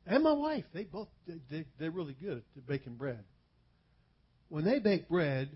and 0.07 0.23
my 0.23 0.33
wife, 0.33 0.65
they 0.73 0.85
both 0.85 1.09
they, 1.51 1.65
they're 1.79 1.91
really 1.91 2.17
good 2.21 2.43
at 2.57 2.67
baking 2.67 2.95
bread. 2.95 3.25
When 4.49 4.65
they 4.65 4.79
bake 4.79 5.09
bread, 5.09 5.51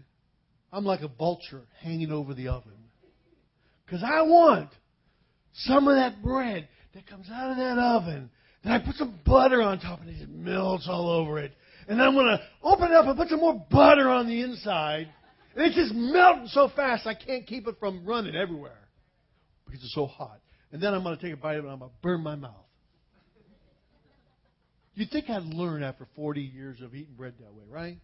I'm 0.73 0.85
like 0.85 1.01
a 1.01 1.09
vulture 1.09 1.63
hanging 1.81 2.13
over 2.13 2.35
the 2.35 2.49
oven. 2.49 2.73
Because 3.85 4.03
I 4.03 4.23
want 4.23 4.71
some 5.53 5.89
of 5.89 5.97
that 5.97 6.23
bread 6.23 6.69
that 6.95 7.07
comes 7.07 7.29
out 7.31 7.51
of 7.51 7.57
that 7.57 7.79
oven. 7.79 8.31
Then 8.65 8.73
I 8.73 8.79
put 8.79 8.95
some 8.97 9.19
butter 9.25 9.61
on 9.61 9.81
top 9.81 10.01
and 10.01 10.11
it 10.11 10.19
just 10.19 10.31
melts 10.31 10.87
all 10.89 11.11
over 11.11 11.39
it. 11.39 11.53
And 11.89 11.99
then 11.99 12.07
I'm 12.07 12.15
going 12.15 12.27
to 12.27 12.41
open 12.63 12.91
it 12.91 12.95
up 12.95 13.07
and 13.07 13.17
put 13.17 13.29
some 13.29 13.41
more 13.41 13.67
butter 13.71 14.09
on 14.09 14.29
the 14.29 14.41
inside. 14.43 15.09
And 15.55 15.67
it's 15.67 15.75
just 15.75 15.93
melting 15.95 16.49
so 16.49 16.71
fast 16.75 17.07
I 17.07 17.15
can't 17.15 17.47
keep 17.47 17.67
it 17.67 17.77
from 17.81 18.07
running 18.07 18.37
everywhere 18.37 18.79
because 19.67 19.83
it's 19.83 19.95
so 19.95 20.07
hot. 20.07 20.41
And 20.73 20.83
then 20.83 20.95
I'm 20.95 21.03
going 21.03 21.17
to 21.17 21.23
take 21.23 21.35
a 21.35 21.37
bite 21.37 21.59
of 21.59 21.65
it 21.65 21.69
and 21.69 21.73
I'm 21.73 21.79
going 21.79 21.91
to 21.91 21.97
burn 22.03 22.23
my 22.23 22.35
mouth. 22.35 22.55
You'd 24.95 25.11
think 25.11 25.31
I'd 25.31 25.45
learn 25.45 25.83
after 25.83 26.07
40 26.17 26.41
years 26.41 26.81
of 26.83 26.95
eating 26.95 27.15
bread 27.15 27.35
that 27.41 27.55
way, 27.55 27.65
right? 27.71 27.99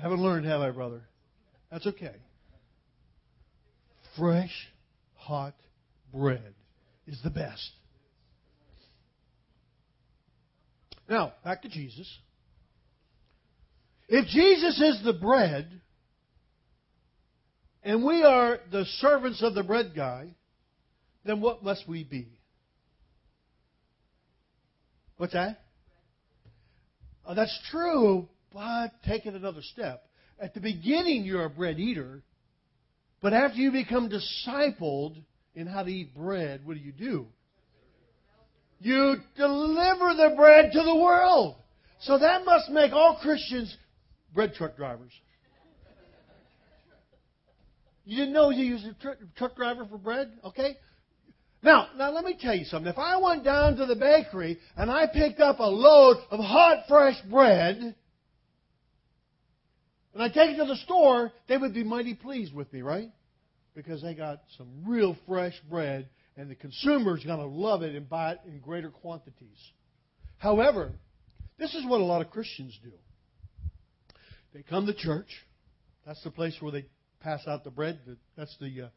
Haven't 0.00 0.22
learned, 0.22 0.46
have 0.46 0.60
I, 0.60 0.70
brother? 0.70 1.02
That's 1.70 1.86
okay. 1.86 2.14
Fresh, 4.16 4.68
hot 5.14 5.54
bread 6.12 6.54
is 7.06 7.20
the 7.22 7.30
best. 7.30 7.70
Now, 11.08 11.32
back 11.44 11.62
to 11.62 11.68
Jesus. 11.68 12.08
If 14.08 14.26
Jesus 14.26 14.80
is 14.80 15.04
the 15.04 15.12
bread, 15.12 15.68
and 17.82 18.04
we 18.04 18.22
are 18.22 18.58
the 18.70 18.84
servants 18.98 19.42
of 19.42 19.54
the 19.54 19.62
bread 19.62 19.92
guy, 19.94 20.34
then 21.24 21.40
what 21.40 21.62
must 21.62 21.88
we 21.88 22.04
be? 22.04 22.28
What's 25.16 25.32
that? 25.34 25.60
Oh, 27.26 27.34
that's 27.34 27.58
true, 27.70 28.28
but 28.52 28.88
take 29.06 29.26
it 29.26 29.34
another 29.34 29.62
step. 29.62 30.02
At 30.40 30.54
the 30.54 30.60
beginning, 30.60 31.24
you're 31.24 31.44
a 31.44 31.50
bread 31.50 31.78
eater, 31.78 32.22
but 33.20 33.34
after 33.34 33.58
you 33.58 33.70
become 33.70 34.08
discipled 34.08 35.22
in 35.54 35.66
how 35.66 35.82
to 35.82 35.90
eat 35.90 36.14
bread, 36.14 36.62
what 36.64 36.74
do 36.74 36.80
you 36.80 36.92
do? 36.92 37.26
You 38.80 39.16
deliver 39.36 40.14
the 40.14 40.34
bread 40.36 40.72
to 40.72 40.82
the 40.82 40.96
world. 40.96 41.56
So 42.00 42.18
that 42.18 42.46
must 42.46 42.70
make 42.70 42.92
all 42.92 43.18
Christians 43.20 43.76
bread 44.34 44.54
truck 44.54 44.76
drivers. 44.76 45.12
You 48.04 48.16
didn't 48.16 48.32
know 48.32 48.50
you 48.50 48.64
used 48.64 48.86
a 48.86 48.94
tr- 48.94 49.22
truck 49.36 49.56
driver 49.56 49.86
for 49.86 49.98
bread? 49.98 50.32
Okay? 50.44 50.76
Now, 51.62 51.88
now 51.96 52.10
let 52.10 52.24
me 52.24 52.36
tell 52.40 52.54
you 52.54 52.64
something. 52.64 52.90
If 52.90 52.98
I 52.98 53.18
went 53.18 53.44
down 53.44 53.76
to 53.76 53.86
the 53.86 53.94
bakery 53.94 54.58
and 54.76 54.90
I 54.90 55.06
picked 55.06 55.40
up 55.40 55.58
a 55.58 55.64
load 55.64 56.16
of 56.30 56.40
hot, 56.40 56.84
fresh 56.88 57.20
bread, 57.30 57.94
and 60.14 60.22
I 60.22 60.28
take 60.28 60.50
it 60.50 60.56
to 60.56 60.64
the 60.64 60.76
store, 60.76 61.32
they 61.48 61.56
would 61.56 61.74
be 61.74 61.84
mighty 61.84 62.14
pleased 62.14 62.54
with 62.54 62.72
me, 62.72 62.82
right? 62.82 63.10
Because 63.74 64.02
they 64.02 64.14
got 64.14 64.40
some 64.56 64.68
real 64.86 65.16
fresh 65.26 65.54
bread, 65.68 66.08
and 66.36 66.50
the 66.50 66.54
consumer's 66.54 67.24
going 67.24 67.38
to 67.38 67.46
love 67.46 67.82
it 67.82 67.94
and 67.94 68.08
buy 68.08 68.32
it 68.32 68.40
in 68.46 68.58
greater 68.60 68.90
quantities. 68.90 69.58
However, 70.38 70.92
this 71.58 71.74
is 71.74 71.84
what 71.86 72.00
a 72.00 72.04
lot 72.04 72.22
of 72.22 72.30
Christians 72.30 72.76
do. 72.82 72.90
They 74.54 74.62
come 74.62 74.86
to 74.86 74.94
church. 74.94 75.28
That's 76.06 76.22
the 76.24 76.30
place 76.30 76.56
where 76.60 76.72
they 76.72 76.86
pass 77.20 77.46
out 77.46 77.64
the 77.64 77.70
bread. 77.70 78.00
That's 78.36 78.56
the 78.60 78.82
uh, 78.82 78.88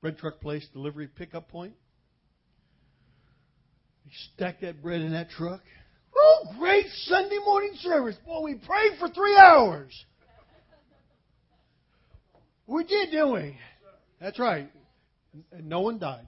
bread 0.00 0.18
truck 0.18 0.40
place 0.40 0.66
delivery 0.72 1.08
pickup 1.08 1.48
point. 1.48 1.74
They 4.04 4.12
stack 4.34 4.60
that 4.60 4.82
bread 4.82 5.00
in 5.00 5.12
that 5.12 5.30
truck. 5.30 5.60
Oh, 6.16 6.54
great 6.58 6.86
Sunday 7.04 7.38
morning 7.44 7.72
service. 7.80 8.16
Boy, 8.24 8.42
we 8.42 8.54
prayed 8.54 8.98
for 8.98 9.08
three 9.08 9.36
hours. 9.36 9.92
We 12.66 12.84
did, 12.84 13.10
didn't 13.10 13.32
we? 13.32 13.58
That's 14.20 14.38
right. 14.38 14.70
And 15.52 15.68
no 15.68 15.80
one 15.80 15.98
died. 15.98 16.26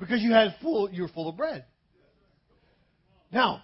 Because 0.00 0.20
you 0.20 0.32
had 0.32 0.54
full 0.60 0.90
you 0.90 1.02
were 1.02 1.08
full 1.08 1.28
of 1.28 1.36
bread. 1.36 1.64
Now, 3.32 3.62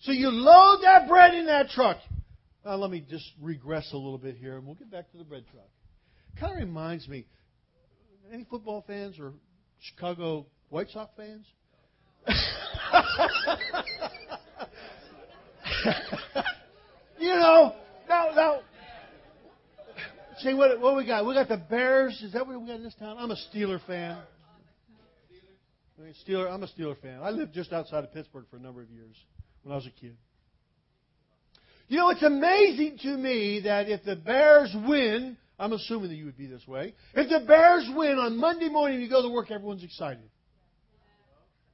so 0.00 0.12
you 0.12 0.28
load 0.28 0.80
that 0.82 1.08
bread 1.08 1.34
in 1.34 1.46
that 1.46 1.68
truck. 1.70 1.98
Now, 2.64 2.74
let 2.76 2.90
me 2.90 3.04
just 3.08 3.30
regress 3.40 3.90
a 3.92 3.96
little 3.96 4.18
bit 4.18 4.36
here, 4.36 4.56
and 4.56 4.66
we'll 4.66 4.74
get 4.74 4.90
back 4.90 5.10
to 5.12 5.18
the 5.18 5.24
bread 5.24 5.44
truck. 5.50 5.68
Kind 6.38 6.52
of 6.52 6.58
reminds 6.58 7.08
me, 7.08 7.26
any 8.32 8.44
football 8.50 8.84
fans 8.86 9.18
or 9.18 9.32
Chicago 9.80 10.46
White 10.68 10.90
Sox 10.90 11.10
fans? 11.16 11.46
you 17.18 17.28
know, 17.28 17.74
now, 18.08 18.28
now, 18.36 18.60
see 20.40 20.52
what 20.52 20.78
what 20.80 20.96
we 20.96 21.06
got? 21.06 21.24
We 21.24 21.32
got 21.32 21.48
the 21.48 21.56
Bears. 21.56 22.20
Is 22.22 22.34
that 22.34 22.46
what 22.46 22.60
we 22.60 22.66
got 22.66 22.76
in 22.76 22.82
this 22.82 22.94
town? 22.96 23.16
I'm 23.18 23.30
a 23.30 23.36
Steeler 23.52 23.80
fan. 23.86 24.18
Steeler. 26.26 26.52
I'm 26.52 26.62
a 26.62 26.66
Steeler 26.66 27.00
fan. 27.00 27.20
I 27.22 27.30
lived 27.30 27.54
just 27.54 27.72
outside 27.72 28.04
of 28.04 28.12
Pittsburgh 28.12 28.44
for 28.50 28.56
a 28.56 28.60
number 28.60 28.82
of 28.82 28.90
years 28.90 29.16
when 29.62 29.72
I 29.72 29.76
was 29.76 29.86
a 29.86 29.90
kid. 29.90 30.16
You 31.90 31.96
know, 31.96 32.10
it's 32.10 32.22
amazing 32.22 32.98
to 33.02 33.16
me 33.16 33.62
that 33.64 33.88
if 33.88 34.04
the 34.04 34.14
Bears 34.14 34.72
win, 34.86 35.36
I'm 35.58 35.72
assuming 35.72 36.10
that 36.10 36.14
you 36.14 36.26
would 36.26 36.38
be 36.38 36.46
this 36.46 36.64
way. 36.64 36.94
If 37.14 37.28
the 37.28 37.44
Bears 37.44 37.90
win 37.92 38.16
on 38.16 38.38
Monday 38.38 38.68
morning, 38.68 39.00
you 39.00 39.10
go 39.10 39.22
to 39.22 39.28
work, 39.28 39.50
everyone's 39.50 39.82
excited. 39.82 40.22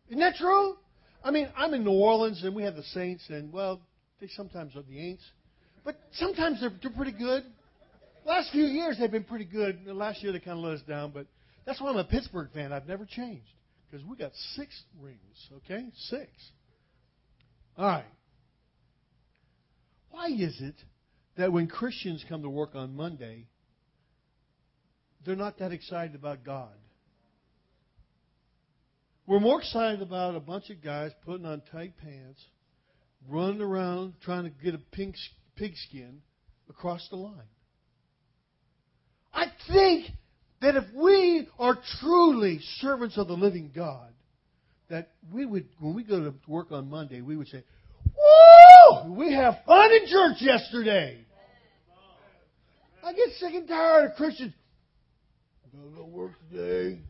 Isn't 0.09 0.21
that 0.21 0.37
true? 0.37 0.77
I 1.23 1.31
mean, 1.31 1.51
I'm 1.55 1.75
in 1.75 1.85
New 1.85 1.93
Orleans 1.93 2.43
and 2.43 2.57
we 2.57 2.63
have 2.63 2.77
the 2.77 2.83
Saints, 2.83 3.25
and 3.29 3.53
well, 3.53 3.83
they 4.19 4.29
sometimes 4.29 4.75
are 4.75 4.81
the 4.81 4.97
Aints, 4.97 5.21
but 5.85 5.97
sometimes 6.15 6.63
they're, 6.63 6.73
they're 6.81 6.93
pretty 6.93 7.13
good. 7.13 7.45
Last 8.25 8.53
few 8.53 8.65
years 8.65 8.97
they've 8.99 9.11
been 9.11 9.25
pretty 9.25 9.45
good. 9.45 9.87
Last 9.87 10.23
year 10.23 10.33
they 10.33 10.41
kind 10.41 10.57
of 10.57 10.65
let 10.65 10.77
us 10.77 10.83
down, 10.89 11.11
but 11.11 11.27
that's 11.67 11.79
why 11.79 11.91
I'm 11.91 11.97
a 11.99 12.05
Pittsburgh 12.05 12.49
fan. 12.55 12.73
I've 12.73 12.89
never 12.89 13.05
changed 13.05 13.53
because 13.91 14.07
we 14.07 14.17
got 14.17 14.33
six 14.55 14.83
rings. 14.99 15.19
Okay, 15.59 15.91
six. 16.09 16.31
All 17.77 17.87
right. 17.87 18.07
Why 20.17 20.29
is 20.29 20.59
it 20.63 20.77
that 21.37 21.53
when 21.53 21.67
Christians 21.67 22.25
come 22.27 22.41
to 22.41 22.49
work 22.49 22.75
on 22.75 22.97
Monday, 22.97 23.49
they're 25.27 25.37
not 25.37 25.59
that 25.59 25.73
excited 25.73 26.15
about 26.15 26.43
God? 26.43 26.73
We're 29.27 29.41
more 29.41 29.61
excited 29.61 30.01
about 30.01 30.35
a 30.35 30.41
bunch 30.41 30.71
of 30.71 30.83
guys 30.83 31.11
putting 31.27 31.45
on 31.45 31.61
tight 31.71 31.99
pants, 31.99 32.43
running 33.29 33.61
around 33.61 34.15
trying 34.23 34.45
to 34.45 34.51
get 34.51 34.75
a 34.75 34.79
pink 34.79 35.17
pigskin 35.55 36.23
across 36.71 37.07
the 37.11 37.17
line. 37.17 37.51
I 39.35 39.49
think 39.71 40.07
that 40.63 40.77
if 40.77 40.85
we 40.95 41.47
are 41.59 41.77
truly 42.01 42.61
servants 42.79 43.19
of 43.19 43.29
the 43.29 43.35
living 43.35 43.71
God, 43.77 44.15
that 44.89 45.11
we 45.31 45.45
would, 45.45 45.69
when 45.79 45.95
we 45.95 46.05
go 46.05 46.21
to 46.21 46.35
work 46.49 46.73
on 46.73 46.89
Monday, 46.89 47.21
we 47.21 47.37
would 47.37 47.49
say, 47.49 47.65
We 49.05 49.33
have 49.35 49.59
fun 49.67 49.93
in 49.93 50.07
church 50.07 50.37
yesterday. 50.41 51.19
I 53.05 53.13
get 53.13 53.29
sick 53.39 53.55
and 53.55 53.69
tired 53.69 54.11
of 54.11 54.17
Christians. 54.17 54.53
I 55.65 55.77
gotta 55.77 55.91
go 55.95 56.05
work 56.05 56.33
today. 56.51 57.01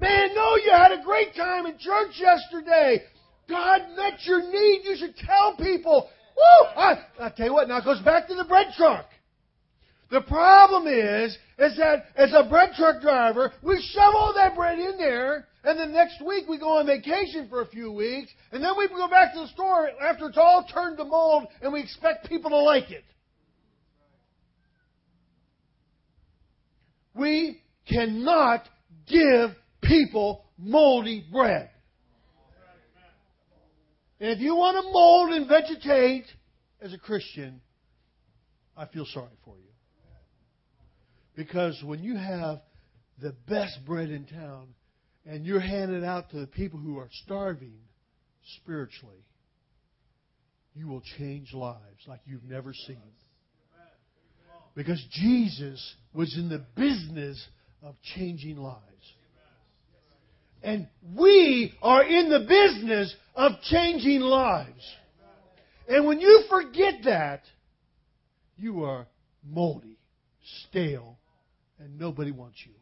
Man, 0.00 0.34
no, 0.34 0.56
you 0.56 0.70
had 0.72 0.92
a 0.92 1.02
great 1.04 1.34
time 1.36 1.66
in 1.66 1.78
church 1.78 2.18
yesterday. 2.18 3.02
God 3.48 3.82
met 3.96 4.18
your 4.24 4.42
need. 4.42 4.82
You 4.84 4.96
should 4.96 5.16
tell 5.16 5.56
people. 5.56 6.08
Woo! 6.36 6.66
I, 6.76 7.04
I 7.20 7.28
tell 7.30 7.46
you 7.46 7.52
what, 7.52 7.68
now 7.68 7.78
it 7.78 7.84
goes 7.84 8.00
back 8.00 8.26
to 8.28 8.34
the 8.34 8.44
bread 8.44 8.68
truck. 8.76 9.06
The 10.10 10.22
problem 10.22 10.86
is, 10.86 11.36
is 11.58 11.76
that 11.78 12.04
as 12.16 12.32
a 12.34 12.48
bread 12.48 12.70
truck 12.76 13.00
driver, 13.00 13.52
we 13.62 13.80
shove 13.94 14.14
all 14.14 14.34
that 14.34 14.54
bread 14.54 14.78
in 14.78 14.98
there, 14.98 15.46
and 15.64 15.78
then 15.78 15.92
next 15.92 16.20
week 16.24 16.48
we 16.48 16.58
go 16.58 16.78
on 16.78 16.86
vacation 16.86 17.48
for 17.48 17.62
a 17.62 17.66
few 17.66 17.92
weeks, 17.92 18.30
and 18.50 18.62
then 18.62 18.72
we 18.76 18.88
go 18.88 19.08
back 19.08 19.32
to 19.34 19.40
the 19.40 19.48
store 19.48 19.88
after 20.00 20.28
it's 20.28 20.38
all 20.38 20.66
turned 20.72 20.96
to 20.98 21.04
mold, 21.04 21.46
and 21.60 21.72
we 21.72 21.80
expect 21.80 22.28
people 22.28 22.50
to 22.50 22.58
like 22.58 22.90
it. 22.90 23.04
We 27.14 27.62
cannot 27.88 28.68
give 29.06 29.50
people 29.82 30.44
moldy 30.58 31.24
bread. 31.30 31.70
And 34.20 34.30
if 34.30 34.38
you 34.38 34.54
want 34.54 34.76
to 34.76 34.92
mold 34.92 35.30
and 35.32 35.48
vegetate 35.48 36.26
as 36.80 36.92
a 36.92 36.98
Christian, 36.98 37.60
I 38.76 38.86
feel 38.86 39.04
sorry 39.04 39.26
for 39.44 39.56
you. 39.56 39.70
Because 41.34 41.82
when 41.84 42.02
you 42.02 42.16
have 42.16 42.60
the 43.20 43.34
best 43.48 43.84
bread 43.84 44.10
in 44.10 44.26
town 44.26 44.68
and 45.26 45.44
you're 45.46 45.60
handing 45.60 46.04
out 46.04 46.30
to 46.30 46.40
the 46.40 46.46
people 46.46 46.78
who 46.78 46.98
are 46.98 47.08
starving 47.24 47.78
spiritually, 48.56 49.24
you 50.74 50.88
will 50.88 51.02
change 51.18 51.52
lives 51.52 52.06
like 52.06 52.20
you've 52.24 52.44
never 52.44 52.72
seen. 52.72 52.96
Because 54.74 55.04
Jesus 55.10 55.94
was 56.14 56.34
in 56.36 56.48
the 56.48 56.64
business 56.76 57.46
of 57.82 57.94
changing 58.14 58.56
lives. 58.56 58.80
And 60.62 60.88
we 61.14 61.74
are 61.82 62.04
in 62.04 62.30
the 62.30 62.40
business 62.40 63.14
of 63.34 63.52
changing 63.62 64.20
lives. 64.20 64.96
And 65.88 66.06
when 66.06 66.20
you 66.20 66.44
forget 66.48 66.94
that, 67.04 67.42
you 68.56 68.84
are 68.84 69.06
moldy, 69.44 69.98
stale, 70.68 71.18
and 71.78 71.98
nobody 71.98 72.30
wants 72.30 72.58
you. 72.64 72.72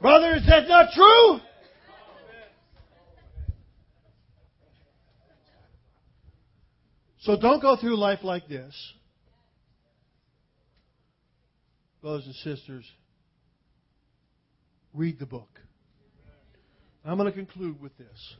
Brother, 0.00 0.36
is 0.36 0.46
that 0.46 0.68
not 0.68 0.92
true? 0.92 1.40
So 7.20 7.36
don't 7.36 7.60
go 7.60 7.76
through 7.76 7.96
life 7.96 8.20
like 8.22 8.46
this. 8.48 8.74
Brothers 12.00 12.26
and 12.26 12.34
sisters, 12.36 12.84
read 14.94 15.18
the 15.18 15.26
book. 15.26 15.48
I'm 17.04 17.18
going 17.18 17.30
to 17.30 17.36
conclude 17.36 17.80
with 17.80 17.96
this. 17.98 18.36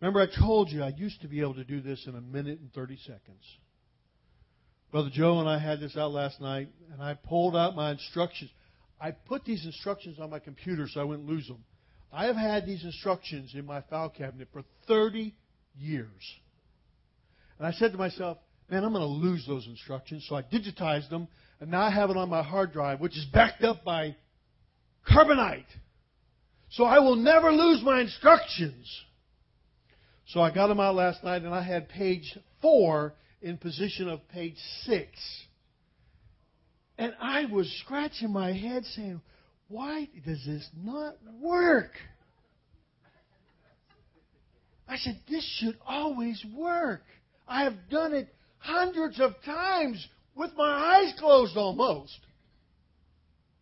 Remember, 0.00 0.20
I 0.20 0.26
told 0.40 0.70
you 0.70 0.82
I 0.82 0.88
used 0.88 1.20
to 1.22 1.28
be 1.28 1.40
able 1.40 1.54
to 1.54 1.64
do 1.64 1.80
this 1.80 2.06
in 2.06 2.14
a 2.14 2.20
minute 2.20 2.60
and 2.60 2.72
30 2.72 2.96
seconds. 2.98 3.44
Brother 4.90 5.10
Joe 5.12 5.40
and 5.40 5.48
I 5.48 5.58
had 5.58 5.80
this 5.80 5.96
out 5.96 6.12
last 6.12 6.40
night, 6.40 6.68
and 6.92 7.02
I 7.02 7.14
pulled 7.14 7.56
out 7.56 7.76
my 7.76 7.90
instructions. 7.90 8.50
I 9.00 9.12
put 9.12 9.44
these 9.44 9.64
instructions 9.64 10.18
on 10.18 10.30
my 10.30 10.38
computer 10.38 10.88
so 10.88 11.00
I 11.00 11.04
wouldn't 11.04 11.28
lose 11.28 11.46
them. 11.46 11.64
I 12.12 12.26
have 12.26 12.36
had 12.36 12.66
these 12.66 12.84
instructions 12.84 13.52
in 13.54 13.66
my 13.66 13.82
file 13.82 14.08
cabinet 14.08 14.48
for 14.52 14.62
30 14.86 15.34
years. 15.76 16.34
And 17.58 17.66
I 17.66 17.72
said 17.72 17.92
to 17.92 17.98
myself, 17.98 18.38
man, 18.70 18.84
I'm 18.84 18.92
going 18.92 19.02
to 19.02 19.06
lose 19.06 19.44
those 19.46 19.66
instructions. 19.66 20.26
So 20.28 20.36
I 20.36 20.42
digitized 20.42 21.10
them, 21.10 21.28
and 21.60 21.70
now 21.70 21.82
I 21.82 21.90
have 21.90 22.10
it 22.10 22.16
on 22.16 22.28
my 22.28 22.42
hard 22.42 22.72
drive, 22.72 23.00
which 23.00 23.16
is 23.16 23.26
backed 23.32 23.62
up 23.62 23.84
by 23.84 24.16
carbonite. 25.08 25.64
So 26.70 26.84
I 26.84 26.98
will 26.98 27.16
never 27.16 27.50
lose 27.50 27.82
my 27.82 28.00
instructions. 28.00 29.02
So 30.28 30.40
I 30.40 30.52
got 30.52 30.68
them 30.68 30.80
out 30.80 30.94
last 30.94 31.24
night, 31.24 31.42
and 31.42 31.54
I 31.54 31.62
had 31.62 31.88
page 31.88 32.38
four 32.60 33.14
in 33.40 33.56
position 33.56 34.08
of 34.08 34.26
page 34.28 34.56
six. 34.82 35.08
And 36.98 37.14
I 37.20 37.44
was 37.46 37.70
scratching 37.84 38.32
my 38.32 38.52
head 38.52 38.84
saying, 38.84 39.20
why 39.68 40.08
does 40.26 40.44
this 40.44 40.68
not 40.76 41.16
work? 41.40 41.92
I 44.88 44.96
said, 44.96 45.20
this 45.30 45.44
should 45.60 45.78
always 45.86 46.44
work. 46.56 47.02
I 47.46 47.64
have 47.64 47.74
done 47.90 48.14
it 48.14 48.34
hundreds 48.58 49.20
of 49.20 49.32
times 49.44 50.06
with 50.34 50.50
my 50.56 50.64
eyes 51.04 51.14
closed 51.18 51.56
almost 51.56 52.18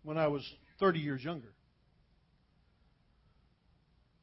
when 0.03 0.16
I 0.16 0.29
was 0.29 0.42
30 0.81 1.01
years 1.01 1.22
younger. 1.22 1.53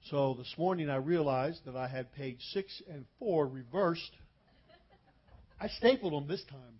So 0.09 0.35
this 0.37 0.53
morning 0.57 0.89
I 0.89 0.95
realized 0.95 1.65
that 1.65 1.75
I 1.75 1.87
had 1.87 2.13
page 2.13 2.39
6 2.51 2.81
and 2.89 3.05
4 3.19 3.47
reversed 3.47 4.11
I 5.63 5.69
stapled 5.69 6.11
them 6.11 6.27
this 6.27 6.43
time. 6.49 6.79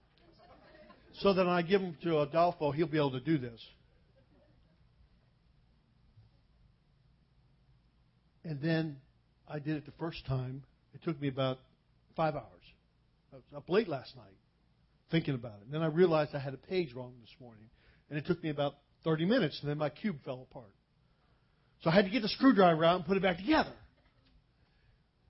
So 1.19 1.34
that 1.34 1.45
when 1.45 1.54
I 1.54 1.62
give 1.62 1.82
them 1.82 1.95
to 2.04 2.21
Adolfo, 2.21 2.71
he'll 2.71 2.88
be 2.88 2.97
able 2.97 3.12
to 3.12 3.19
do 3.19 3.38
this. 3.38 3.62
And 8.43 8.62
then 8.62 8.97
I 9.47 9.60
did 9.60 9.78
it 9.78 9.86
the 9.86 9.93
first 9.93 10.26
time. 10.26 10.63
It 10.93 11.04
took 11.04 11.19
me 11.21 11.28
about 11.28 11.60
five 12.15 12.36
hours. 12.36 12.45
I 13.32 13.38
was 13.38 13.43
up 13.56 13.69
late 13.69 13.88
last 13.88 14.15
night 14.15 14.36
thinking 15.12 15.36
about 15.36 15.54
it. 15.62 15.65
And 15.65 15.73
then 15.73 15.82
I 15.82 15.88
realized 15.88 16.34
I 16.34 16.39
had 16.39 16.54
a 16.54 16.58
page 16.58 16.93
wrong 16.93 17.13
this 17.21 17.34
morning. 17.39 17.69
And 18.10 18.17
it 18.17 18.26
took 18.26 18.43
me 18.43 18.49
about 18.49 18.73
30 19.04 19.26
minutes, 19.26 19.60
and 19.62 19.69
then 19.69 19.78
my 19.78 19.89
cube 19.89 20.17
fell 20.26 20.45
apart. 20.49 20.71
So 21.82 21.89
I 21.89 21.93
had 21.93 22.06
to 22.06 22.12
get 22.12 22.21
the 22.21 22.30
screwdriver 22.30 22.84
out 22.84 22.97
and 22.97 23.06
put 23.06 23.17
it 23.17 23.23
back 23.23 23.38
together. 23.38 23.73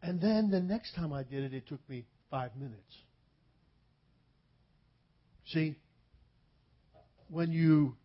And 0.02 0.22
then 0.22 0.52
the 0.52 0.60
next 0.60 0.96
time 0.96 1.13
I 1.13 1.24
did 1.24 1.43
it, 1.43 1.54
it 1.54 1.67
took 1.67 1.88
me 1.89 2.06
five 2.30 2.56
minutes. 2.56 2.93
See, 5.53 5.75
when 7.29 7.51
you 7.51 7.95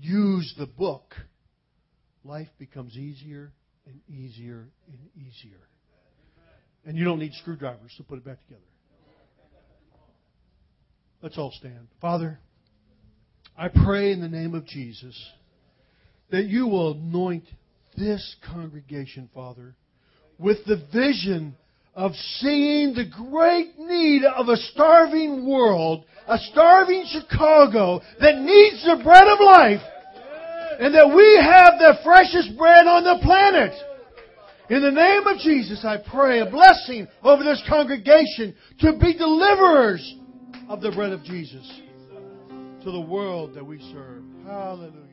use 0.00 0.52
the 0.58 0.66
book, 0.66 1.14
life 2.24 2.48
becomes 2.58 2.96
easier 2.96 3.52
and 3.86 4.00
easier 4.08 4.68
and 4.88 4.98
easier. 5.16 5.60
And 6.84 6.96
you 6.96 7.04
don't 7.04 7.20
need 7.20 7.34
screwdrivers 7.34 7.94
to 7.98 8.02
put 8.02 8.18
it 8.18 8.24
back 8.24 8.40
together. 8.42 8.62
Let's 11.22 11.38
all 11.38 11.52
stand. 11.52 11.86
Father, 12.00 12.40
I 13.56 13.68
pray 13.68 14.10
in 14.10 14.20
the 14.20 14.28
name 14.28 14.54
of 14.54 14.66
Jesus 14.66 15.16
that 16.30 16.46
you 16.46 16.66
will 16.66 16.92
anoint 16.92 17.44
this 17.96 18.36
congregation, 18.52 19.28
Father, 19.32 19.76
with 20.36 20.58
the 20.66 20.82
vision 20.92 21.56
of 21.94 22.12
seeing 22.40 22.94
the 22.94 23.04
great 23.04 23.78
need 23.78 24.22
of 24.24 24.48
a 24.48 24.56
starving 24.56 25.48
world, 25.48 26.04
a 26.26 26.38
starving 26.50 27.04
Chicago 27.08 28.00
that 28.20 28.38
needs 28.38 28.84
the 28.84 29.02
bread 29.02 29.26
of 29.26 29.40
life, 29.40 29.80
and 30.80 30.94
that 30.94 31.08
we 31.08 31.38
have 31.42 31.78
the 31.78 31.98
freshest 32.04 32.56
bread 32.56 32.86
on 32.86 33.02
the 33.02 33.18
planet. 33.24 33.72
In 34.70 34.82
the 34.82 34.90
name 34.90 35.26
of 35.26 35.38
Jesus, 35.38 35.84
I 35.84 35.96
pray 35.96 36.40
a 36.40 36.46
blessing 36.46 37.08
over 37.22 37.42
this 37.42 37.62
congregation 37.68 38.54
to 38.80 38.92
be 38.98 39.16
deliverers 39.16 40.14
of 40.68 40.82
the 40.82 40.92
bread 40.92 41.12
of 41.12 41.24
Jesus 41.24 41.80
to 42.84 42.92
the 42.92 43.00
world 43.00 43.54
that 43.54 43.64
we 43.64 43.80
serve. 43.92 44.22
Hallelujah. 44.44 45.07